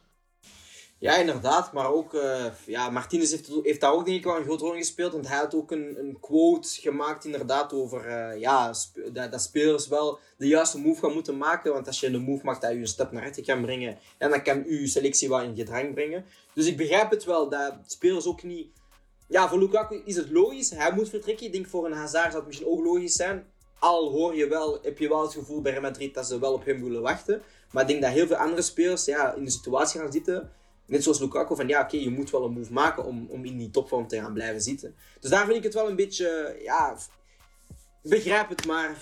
Ja, 1.05 1.17
inderdaad. 1.17 1.73
Maar 1.73 1.93
ook, 1.93 2.15
uh, 2.15 2.45
ja, 2.67 2.91
Martinez 2.91 3.31
heeft, 3.31 3.51
heeft 3.63 3.81
daar 3.81 3.93
ook 3.93 4.05
denk 4.05 4.19
ik 4.19 4.25
wel 4.25 4.37
een 4.37 4.45
grote 4.45 4.65
rol 4.65 4.73
in 4.73 4.79
gespeeld. 4.79 5.13
Want 5.13 5.29
hij 5.29 5.37
had 5.37 5.55
ook 5.55 5.71
een, 5.71 5.99
een 5.99 6.17
quote 6.21 6.69
gemaakt 6.69 7.25
inderdaad 7.25 7.73
over 7.73 8.07
uh, 8.07 8.41
ja, 8.41 8.75
dat, 9.13 9.33
dat, 9.33 9.43
spelers 9.43 9.89
wel 9.89 10.19
de 10.37 10.47
juiste 10.47 10.79
move 10.79 11.01
gaan 11.01 11.13
moeten 11.13 11.37
maken. 11.37 11.73
Want 11.73 11.87
als 11.87 12.01
je 12.01 12.07
een 12.07 12.23
move 12.23 12.45
maakt 12.45 12.61
dat 12.61 12.71
je 12.71 12.77
een 12.77 12.87
stap 12.87 13.13
naar 13.13 13.23
rechts 13.23 13.41
kan 13.41 13.63
brengen, 13.63 13.99
en 14.19 14.31
dan 14.31 14.43
kan 14.43 14.65
je 14.67 14.87
selectie 14.87 15.29
wel 15.29 15.41
in 15.41 15.57
gedrang 15.57 15.95
brengen. 15.95 16.25
Dus 16.55 16.67
ik 16.67 16.77
begrijp 16.77 17.11
het 17.11 17.25
wel 17.25 17.49
dat 17.49 17.75
spelers 17.87 18.27
ook 18.27 18.43
niet... 18.43 18.69
Ja, 19.29 19.49
voor 19.49 19.59
Lukaku 19.59 20.03
is 20.05 20.17
het 20.17 20.31
logisch. 20.31 20.71
Hij 20.71 20.93
moet 20.93 21.09
vertrekken. 21.09 21.47
Ik 21.47 21.53
denk 21.53 21.67
voor 21.67 21.87
een 21.87 21.93
Hazard 21.93 22.25
zou 22.25 22.37
het 22.37 22.47
misschien 22.47 22.69
ook 22.69 22.85
logisch 22.85 23.15
zijn. 23.15 23.47
Al 23.79 24.11
hoor 24.11 24.37
je 24.37 24.49
wel, 24.49 24.79
heb 24.83 24.99
je 24.99 25.09
wel 25.09 25.23
het 25.23 25.33
gevoel 25.33 25.61
bij 25.61 25.73
Real 25.73 25.83
Madrid 25.83 26.15
dat 26.15 26.27
ze 26.27 26.39
wel 26.39 26.53
op 26.53 26.65
hem 26.65 26.83
willen 26.83 27.03
wachten. 27.03 27.43
Maar 27.71 27.83
ik 27.83 27.89
denk 27.89 28.03
dat 28.03 28.11
heel 28.11 28.27
veel 28.27 28.37
andere 28.37 28.63
spelers 28.63 29.05
ja, 29.05 29.35
in 29.35 29.45
de 29.45 29.51
situatie 29.51 30.01
gaan 30.01 30.13
zitten 30.13 30.53
Net 30.87 31.03
zoals 31.03 31.21
Lukaku, 31.21 31.57
van 31.57 31.69
ja, 31.69 31.81
oké, 31.81 31.97
je 31.97 32.11
moet 32.11 32.31
wel 32.31 32.45
een 32.45 32.53
move 32.53 32.73
maken 32.73 33.05
om, 33.05 33.27
om 33.31 33.45
in 33.45 33.59
die 33.59 33.71
topvorm 33.71 34.09
te 34.09 34.17
gaan 34.17 34.33
blijven 34.33 34.61
zitten. 34.61 34.95
Dus 35.21 35.31
daar 35.31 35.45
vind 35.45 35.57
ik 35.57 35.63
het 35.63 35.75
wel 35.75 35.89
een 35.89 35.97
beetje, 35.97 36.59
ja, 36.63 36.97
begrijp 38.03 38.49
het, 38.49 38.67
maar 38.67 38.99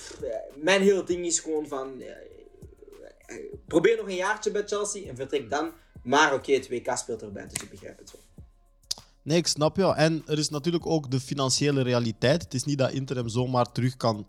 mijn 0.56 0.82
hele 0.82 1.04
ding 1.04 1.26
is 1.26 1.40
gewoon 1.40 1.66
van, 1.66 2.02
probeer 3.66 3.96
nog 3.96 4.06
een 4.06 4.14
jaartje 4.14 4.50
bij 4.50 4.66
Chelsea 4.66 5.08
en 5.08 5.16
vertrek 5.16 5.50
dan. 5.50 5.70
Maar 6.02 6.34
oké, 6.34 6.52
het 6.52 6.68
WK 6.68 6.96
speelt 6.96 7.22
erbij, 7.22 7.46
dus 7.48 7.62
ik 7.62 7.70
begrijp 7.70 7.98
het 7.98 8.12
wel. 8.12 8.20
Nee, 9.22 9.38
ik 9.38 9.46
snap 9.46 9.76
je. 9.76 9.94
En 9.94 10.22
er 10.26 10.38
is 10.38 10.48
natuurlijk 10.48 10.86
ook 10.86 11.10
de 11.10 11.20
financiële 11.20 11.82
realiteit. 11.82 12.42
Het 12.42 12.54
is 12.54 12.64
niet 12.64 12.78
dat 12.78 12.92
Inter 12.92 13.16
hem 13.16 13.28
zomaar 13.28 13.72
terug 13.72 13.96
kan 13.96 14.26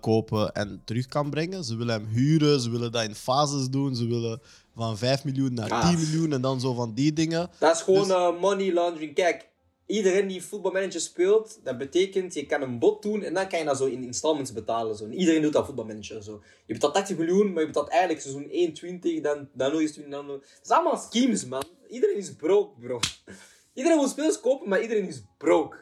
kopen 0.00 0.52
en 0.52 0.82
terug 0.84 1.06
kan 1.06 1.30
brengen. 1.30 1.64
Ze 1.64 1.76
willen 1.76 1.94
hem 1.94 2.06
huren, 2.06 2.60
ze 2.60 2.70
willen 2.70 2.92
dat 2.92 3.02
in 3.02 3.14
fases 3.14 3.68
doen. 3.68 3.96
Ze 3.96 4.06
willen 4.06 4.40
van 4.74 4.98
5 4.98 5.24
miljoen 5.24 5.54
naar 5.54 5.68
10 5.68 5.76
ah. 5.76 5.96
miljoen 5.96 6.32
en 6.32 6.40
dan 6.40 6.60
zo 6.60 6.74
van 6.74 6.94
die 6.94 7.12
dingen. 7.12 7.50
Dat 7.58 7.76
is 7.76 7.82
gewoon 7.82 8.08
dus... 8.08 8.16
uh, 8.16 8.40
money 8.40 8.72
laundering. 8.72 9.14
Kijk, 9.14 9.48
iedereen 9.86 10.26
die 10.26 10.42
voetbalmanager 10.42 11.00
speelt, 11.00 11.60
dat 11.64 11.78
betekent 11.78 12.34
je 12.34 12.46
kan 12.46 12.62
een 12.62 12.78
bod 12.78 13.02
doen 13.02 13.22
en 13.22 13.34
dan 13.34 13.48
kan 13.48 13.58
je 13.58 13.64
dat 13.64 13.76
zo 13.76 13.84
in 13.84 14.04
installments 14.04 14.52
betalen. 14.52 14.96
Zo. 14.96 15.08
iedereen 15.08 15.42
doet 15.42 15.52
dat 15.52 15.66
voetbalmanager. 15.66 16.22
Zo. 16.22 16.42
Je 16.66 16.72
betaalt 16.72 16.94
80 16.94 17.16
miljoen, 17.16 17.52
maar 17.52 17.60
je 17.60 17.66
betaalt 17.66 17.88
eigenlijk 17.88 18.20
seizoen 18.20 18.50
1, 18.50 19.22
dan, 19.22 19.48
dan 19.52 19.72
nog 19.72 19.80
eens 19.80 19.92
20, 19.92 20.12
dan 20.12 20.26
nog... 20.26 20.36
Het 20.40 20.60
is 20.64 20.70
allemaal 20.70 20.98
schemes, 21.10 21.46
man. 21.46 21.64
Iedereen 21.88 22.16
is 22.16 22.34
broke, 22.34 22.80
bro. 22.80 23.00
Iedereen 23.74 23.98
wil 23.98 24.08
spelers 24.08 24.40
kopen, 24.40 24.68
maar 24.68 24.82
iedereen 24.82 25.08
is 25.08 25.22
broke. 25.38 25.76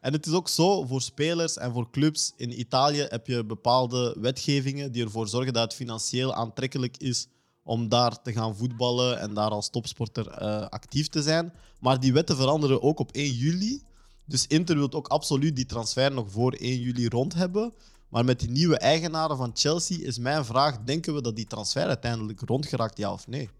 En 0.00 0.12
het 0.12 0.26
is 0.26 0.32
ook 0.32 0.48
zo 0.48 0.84
voor 0.84 1.00
spelers 1.00 1.56
en 1.56 1.72
voor 1.72 1.90
clubs. 1.90 2.32
In 2.36 2.60
Italië 2.60 3.06
heb 3.08 3.26
je 3.26 3.44
bepaalde 3.44 4.16
wetgevingen 4.20 4.92
die 4.92 5.04
ervoor 5.04 5.28
zorgen 5.28 5.52
dat 5.52 5.62
het 5.62 5.74
financieel 5.74 6.34
aantrekkelijk 6.34 6.96
is 6.96 7.28
om 7.66 7.88
daar 7.88 8.22
te 8.22 8.32
gaan 8.32 8.56
voetballen 8.56 9.18
en 9.20 9.34
daar 9.34 9.50
als 9.50 9.70
topsporter 9.70 10.42
uh, 10.42 10.66
actief 10.68 11.08
te 11.08 11.22
zijn. 11.22 11.52
Maar 11.80 12.00
die 12.00 12.12
wetten 12.12 12.36
veranderen 12.36 12.82
ook 12.82 12.98
op 12.98 13.12
1 13.12 13.32
juli. 13.32 13.82
Dus 14.24 14.46
Inter 14.46 14.76
wil 14.76 14.92
ook 14.92 15.08
absoluut 15.08 15.56
die 15.56 15.66
transfer 15.66 16.12
nog 16.12 16.30
voor 16.30 16.52
1 16.52 16.80
juli 16.80 17.08
rond 17.08 17.34
hebben. 17.34 17.72
Maar 18.08 18.24
met 18.24 18.40
die 18.40 18.50
nieuwe 18.50 18.78
eigenaren 18.78 19.36
van 19.36 19.50
Chelsea 19.54 20.06
is 20.06 20.18
mijn 20.18 20.44
vraag: 20.44 20.78
denken 20.84 21.14
we 21.14 21.22
dat 21.22 21.36
die 21.36 21.46
transfer 21.46 21.86
uiteindelijk 21.86 22.40
rondgeraakt, 22.40 22.98
ja 22.98 23.12
of 23.12 23.26
nee? 23.26 23.50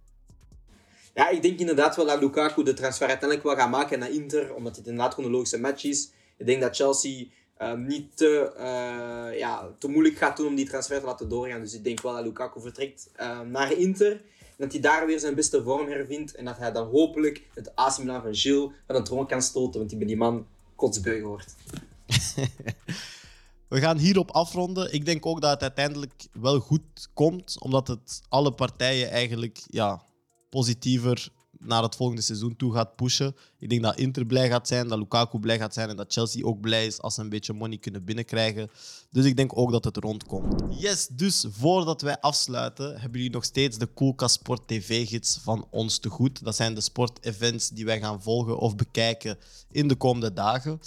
Ja, 1.14 1.28
ik 1.28 1.42
denk 1.42 1.58
inderdaad 1.58 1.96
wel 1.96 2.06
dat 2.06 2.20
Lukaku 2.20 2.62
de 2.62 2.74
transfer 2.74 3.08
uiteindelijk 3.08 3.48
wel 3.48 3.56
gaat 3.56 3.70
maken 3.70 3.98
naar 3.98 4.10
Inter, 4.10 4.54
omdat 4.54 4.76
het 4.76 4.86
inderdaad 4.86 5.14
gewoon 5.14 5.30
een 5.30 5.36
logische 5.36 5.60
match 5.60 5.84
is. 5.84 6.10
Ik 6.36 6.46
denk 6.46 6.60
dat 6.60 6.76
Chelsea 6.76 7.26
um, 7.62 7.86
niet 7.86 8.16
te, 8.16 8.52
uh, 8.56 9.38
ja, 9.38 9.68
te 9.78 9.88
moeilijk 9.88 10.16
gaat 10.16 10.36
doen 10.36 10.46
om 10.46 10.54
die 10.54 10.68
transfer 10.68 11.00
te 11.00 11.06
laten 11.06 11.28
doorgaan. 11.28 11.60
Dus 11.60 11.74
ik 11.74 11.84
denk 11.84 12.00
wel 12.00 12.14
dat 12.14 12.24
Lukaku 12.24 12.60
vertrekt 12.60 13.10
uh, 13.20 13.40
naar 13.40 13.72
Inter. 13.72 14.20
Dat 14.56 14.72
hij 14.72 14.80
daar 14.80 15.06
weer 15.06 15.20
zijn 15.20 15.34
beste 15.34 15.62
vorm 15.62 15.88
hervindt. 15.88 16.34
En 16.34 16.44
dat 16.44 16.58
hij 16.58 16.72
dan 16.72 16.88
hopelijk 16.88 17.42
het 17.54 17.76
AC 17.76 17.92
van 17.92 18.34
Gilles 18.34 18.70
van 18.86 18.96
de 18.96 19.02
troon 19.02 19.26
kan 19.26 19.42
stoten. 19.42 19.78
Want 19.78 19.88
die 19.88 19.98
bij 19.98 20.08
die 20.08 20.16
man 20.16 20.46
kotsbeug 20.76 21.22
hoort. 21.22 21.54
We 23.68 23.80
gaan 23.80 23.98
hierop 23.98 24.30
afronden. 24.30 24.92
Ik 24.92 25.04
denk 25.04 25.26
ook 25.26 25.40
dat 25.40 25.50
het 25.50 25.62
uiteindelijk 25.62 26.26
wel 26.32 26.58
goed 26.58 27.08
komt. 27.14 27.56
Omdat 27.60 27.88
het 27.88 28.22
alle 28.28 28.52
partijen 28.52 29.10
eigenlijk 29.10 29.58
ja, 29.66 30.02
positiever 30.50 31.28
naar 31.58 31.82
het 31.82 31.96
volgende 31.96 32.22
seizoen 32.22 32.56
toe 32.56 32.72
gaat 32.72 32.96
pushen. 32.96 33.36
Ik 33.58 33.68
denk 33.68 33.82
dat 33.82 33.98
Inter 33.98 34.26
blij 34.26 34.48
gaat 34.48 34.68
zijn, 34.68 34.88
dat 34.88 34.98
Lukaku 34.98 35.38
blij 35.38 35.58
gaat 35.58 35.74
zijn 35.74 35.88
en 35.88 35.96
dat 35.96 36.12
Chelsea 36.12 36.44
ook 36.44 36.60
blij 36.60 36.86
is 36.86 37.00
als 37.00 37.14
ze 37.14 37.20
een 37.20 37.28
beetje 37.28 37.52
money 37.52 37.78
kunnen 37.78 38.04
binnenkrijgen. 38.04 38.70
Dus 39.10 39.24
ik 39.24 39.36
denk 39.36 39.58
ook 39.58 39.70
dat 39.72 39.84
het 39.84 39.96
rondkomt. 39.96 40.62
Yes, 40.78 41.06
dus 41.06 41.46
voordat 41.50 42.02
wij 42.02 42.20
afsluiten, 42.20 42.90
hebben 42.90 43.20
jullie 43.20 43.34
nog 43.34 43.44
steeds 43.44 43.78
de 43.78 43.86
Koelkast 43.86 44.34
Sport 44.34 44.68
TV-gids 44.68 45.38
van 45.42 45.66
ons 45.70 45.98
te 45.98 46.08
goed. 46.08 46.44
Dat 46.44 46.56
zijn 46.56 46.74
de 46.74 46.80
sportevents 46.80 47.68
die 47.68 47.84
wij 47.84 48.00
gaan 48.00 48.22
volgen 48.22 48.58
of 48.58 48.76
bekijken 48.76 49.38
in 49.70 49.88
de 49.88 49.96
komende 49.96 50.32
dagen. 50.32 50.80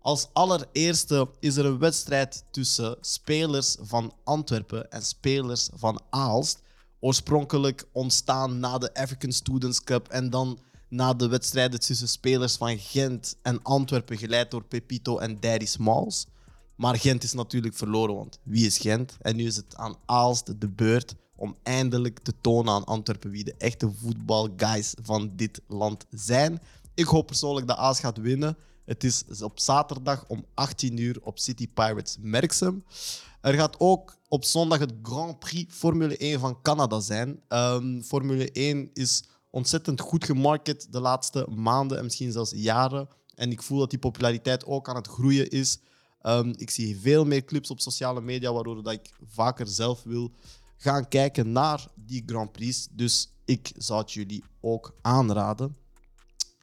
Als 0.00 0.28
allereerste 0.32 1.28
is 1.40 1.56
er 1.56 1.64
een 1.64 1.78
wedstrijd 1.78 2.44
tussen 2.50 2.96
spelers 3.00 3.76
van 3.80 4.12
Antwerpen 4.24 4.90
en 4.90 5.02
spelers 5.02 5.68
van 5.74 6.00
Aalst 6.10 6.62
oorspronkelijk 7.04 7.84
ontstaan 7.92 8.58
na 8.58 8.78
de 8.78 8.94
African 8.94 9.32
Students 9.32 9.84
Cup 9.84 10.08
en 10.08 10.30
dan 10.30 10.58
na 10.88 11.14
de 11.14 11.28
wedstrijden 11.28 11.80
tussen 11.80 12.08
spelers 12.08 12.56
van 12.56 12.78
Gent 12.78 13.36
en 13.42 13.62
Antwerpen, 13.62 14.18
geleid 14.18 14.50
door 14.50 14.64
Pepito 14.64 15.18
en 15.18 15.40
Daddy 15.40 15.66
Smalls. 15.66 16.26
Maar 16.76 16.98
Gent 16.98 17.22
is 17.22 17.32
natuurlijk 17.32 17.74
verloren, 17.74 18.14
want 18.14 18.38
wie 18.42 18.66
is 18.66 18.78
Gent? 18.78 19.16
En 19.20 19.36
nu 19.36 19.46
is 19.46 19.56
het 19.56 19.76
aan 19.76 19.96
Aalst 20.06 20.60
de 20.60 20.68
beurt 20.68 21.14
om 21.36 21.56
eindelijk 21.62 22.18
te 22.18 22.32
tonen 22.40 22.72
aan 22.72 22.84
Antwerpen 22.84 23.30
wie 23.30 23.44
de 23.44 23.54
echte 23.58 23.90
voetbalguys 24.00 24.94
van 25.02 25.32
dit 25.36 25.60
land 25.66 26.06
zijn. 26.10 26.60
Ik 26.94 27.06
hoop 27.06 27.26
persoonlijk 27.26 27.66
dat 27.66 27.76
Aalst 27.76 28.00
gaat 28.00 28.18
winnen. 28.18 28.56
Het 28.84 29.04
is 29.04 29.24
op 29.42 29.58
zaterdag 29.58 30.24
om 30.26 30.44
18 30.54 30.96
uur 30.96 31.18
op 31.22 31.38
City 31.38 31.68
Pirates 31.68 32.16
Merksem. 32.20 32.84
Er 33.44 33.54
gaat 33.54 33.80
ook 33.80 34.16
op 34.28 34.44
zondag 34.44 34.78
het 34.78 34.92
Grand 35.02 35.38
Prix 35.38 35.74
Formule 35.74 36.16
1 36.16 36.40
van 36.40 36.62
Canada 36.62 37.00
zijn. 37.00 37.40
Um, 37.48 38.02
Formule 38.02 38.50
1 38.52 38.90
is 38.92 39.24
ontzettend 39.50 40.00
goed 40.00 40.24
gemarket 40.24 40.86
de 40.90 41.00
laatste 41.00 41.46
maanden 41.50 41.98
en 41.98 42.04
misschien 42.04 42.32
zelfs 42.32 42.52
jaren. 42.54 43.08
En 43.34 43.50
ik 43.50 43.62
voel 43.62 43.78
dat 43.78 43.90
die 43.90 43.98
populariteit 43.98 44.66
ook 44.66 44.88
aan 44.88 44.96
het 44.96 45.06
groeien 45.06 45.50
is. 45.50 45.78
Um, 46.22 46.52
ik 46.56 46.70
zie 46.70 47.00
veel 47.00 47.24
meer 47.24 47.44
clips 47.44 47.70
op 47.70 47.80
sociale 47.80 48.20
media, 48.20 48.52
waardoor 48.52 48.82
dat 48.82 48.92
ik 48.92 49.12
vaker 49.26 49.66
zelf 49.66 50.02
wil 50.02 50.32
gaan 50.76 51.08
kijken 51.08 51.52
naar 51.52 51.86
die 51.94 52.22
Grand 52.26 52.52
Prix. 52.52 52.88
Dus 52.90 53.32
ik 53.44 53.72
zou 53.76 54.00
het 54.00 54.12
jullie 54.12 54.44
ook 54.60 54.94
aanraden. 55.02 55.76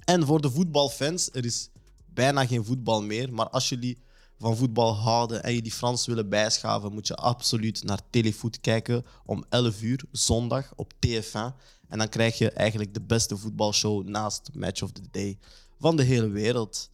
En 0.06 0.26
voor 0.26 0.42
de 0.42 0.52
voetbalfans, 0.52 1.30
er 1.34 1.46
is 1.46 1.70
bijna 2.06 2.46
geen 2.46 2.66
voetbal 2.66 3.02
meer. 3.02 3.34
Maar 3.34 3.50
als 3.50 3.70
jullie 3.70 3.98
van 4.42 4.58
voetbal 4.58 4.96
houden 4.96 5.44
en 5.44 5.54
je 5.54 5.62
die 5.62 5.72
Frans 5.72 6.06
willen 6.06 6.30
bijschaven, 6.30 6.94
moet 6.94 7.08
je 7.08 7.16
absoluut 7.16 7.84
naar 7.84 8.00
Telefoot 8.10 8.60
kijken 8.60 9.06
om 9.26 9.46
11 9.50 9.82
uur 9.82 10.04
zondag 10.12 10.74
op 10.76 10.94
TF1. 10.94 11.56
En 11.88 11.98
dan 11.98 12.10
krijg 12.10 12.38
je 12.38 12.52
eigenlijk 12.52 12.94
de 12.94 13.02
beste 13.02 13.38
voetbalshow 13.38 14.08
naast 14.08 14.50
Match 14.54 14.82
of 14.82 14.92
the 14.92 15.02
Day 15.12 15.38
van 15.80 15.96
de 15.96 16.04
hele 16.04 16.30
wereld. 16.30 16.90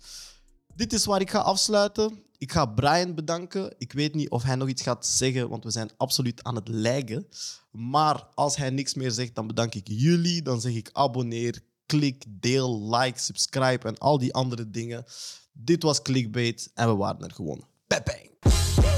Dit 0.76 0.94
is 0.94 1.06
waar 1.06 1.22
ik 1.22 1.30
ga 1.30 1.40
afsluiten. 1.40 2.24
Ik 2.38 2.52
ga 2.52 2.66
Brian 2.66 3.16
bedanken. 3.16 3.74
Ik 3.78 3.92
weet 3.92 4.16
niet 4.16 4.30
of 4.30 4.44
hij 4.44 4.56
nog 4.56 4.68
iets 4.68 4.82
gaat 4.82 5.06
zeggen, 5.06 5.50
want 5.50 5.64
we 5.64 5.72
zijn 5.72 5.90
absoluut 5.98 6.44
aan 6.44 6.56
het 6.56 6.68
lijgen. 6.68 7.28
Maar 7.72 8.28
als 8.34 8.56
hij 8.56 8.70
niks 8.70 8.94
meer 8.94 9.12
zegt, 9.12 9.36
dan 9.36 9.48
bedank 9.48 9.76
ik 9.76 9.88
jullie. 9.88 10.42
Dan 10.42 10.62
zeg 10.62 10.74
ik 10.74 10.90
abonneer, 10.92 11.60
klik, 11.86 12.24
deel, 12.28 12.96
like, 12.96 13.20
subscribe 13.20 13.88
en 13.88 13.98
al 13.98 14.18
die 14.18 14.34
andere 14.34 14.70
dingen. 14.70 15.06
Dit 15.60 15.84
was 15.84 16.02
clickbait 16.02 16.72
en 16.74 16.88
we 16.88 16.96
waren 16.96 17.22
er 17.22 17.32
gewoon. 17.32 17.66
Bang! 17.88 18.97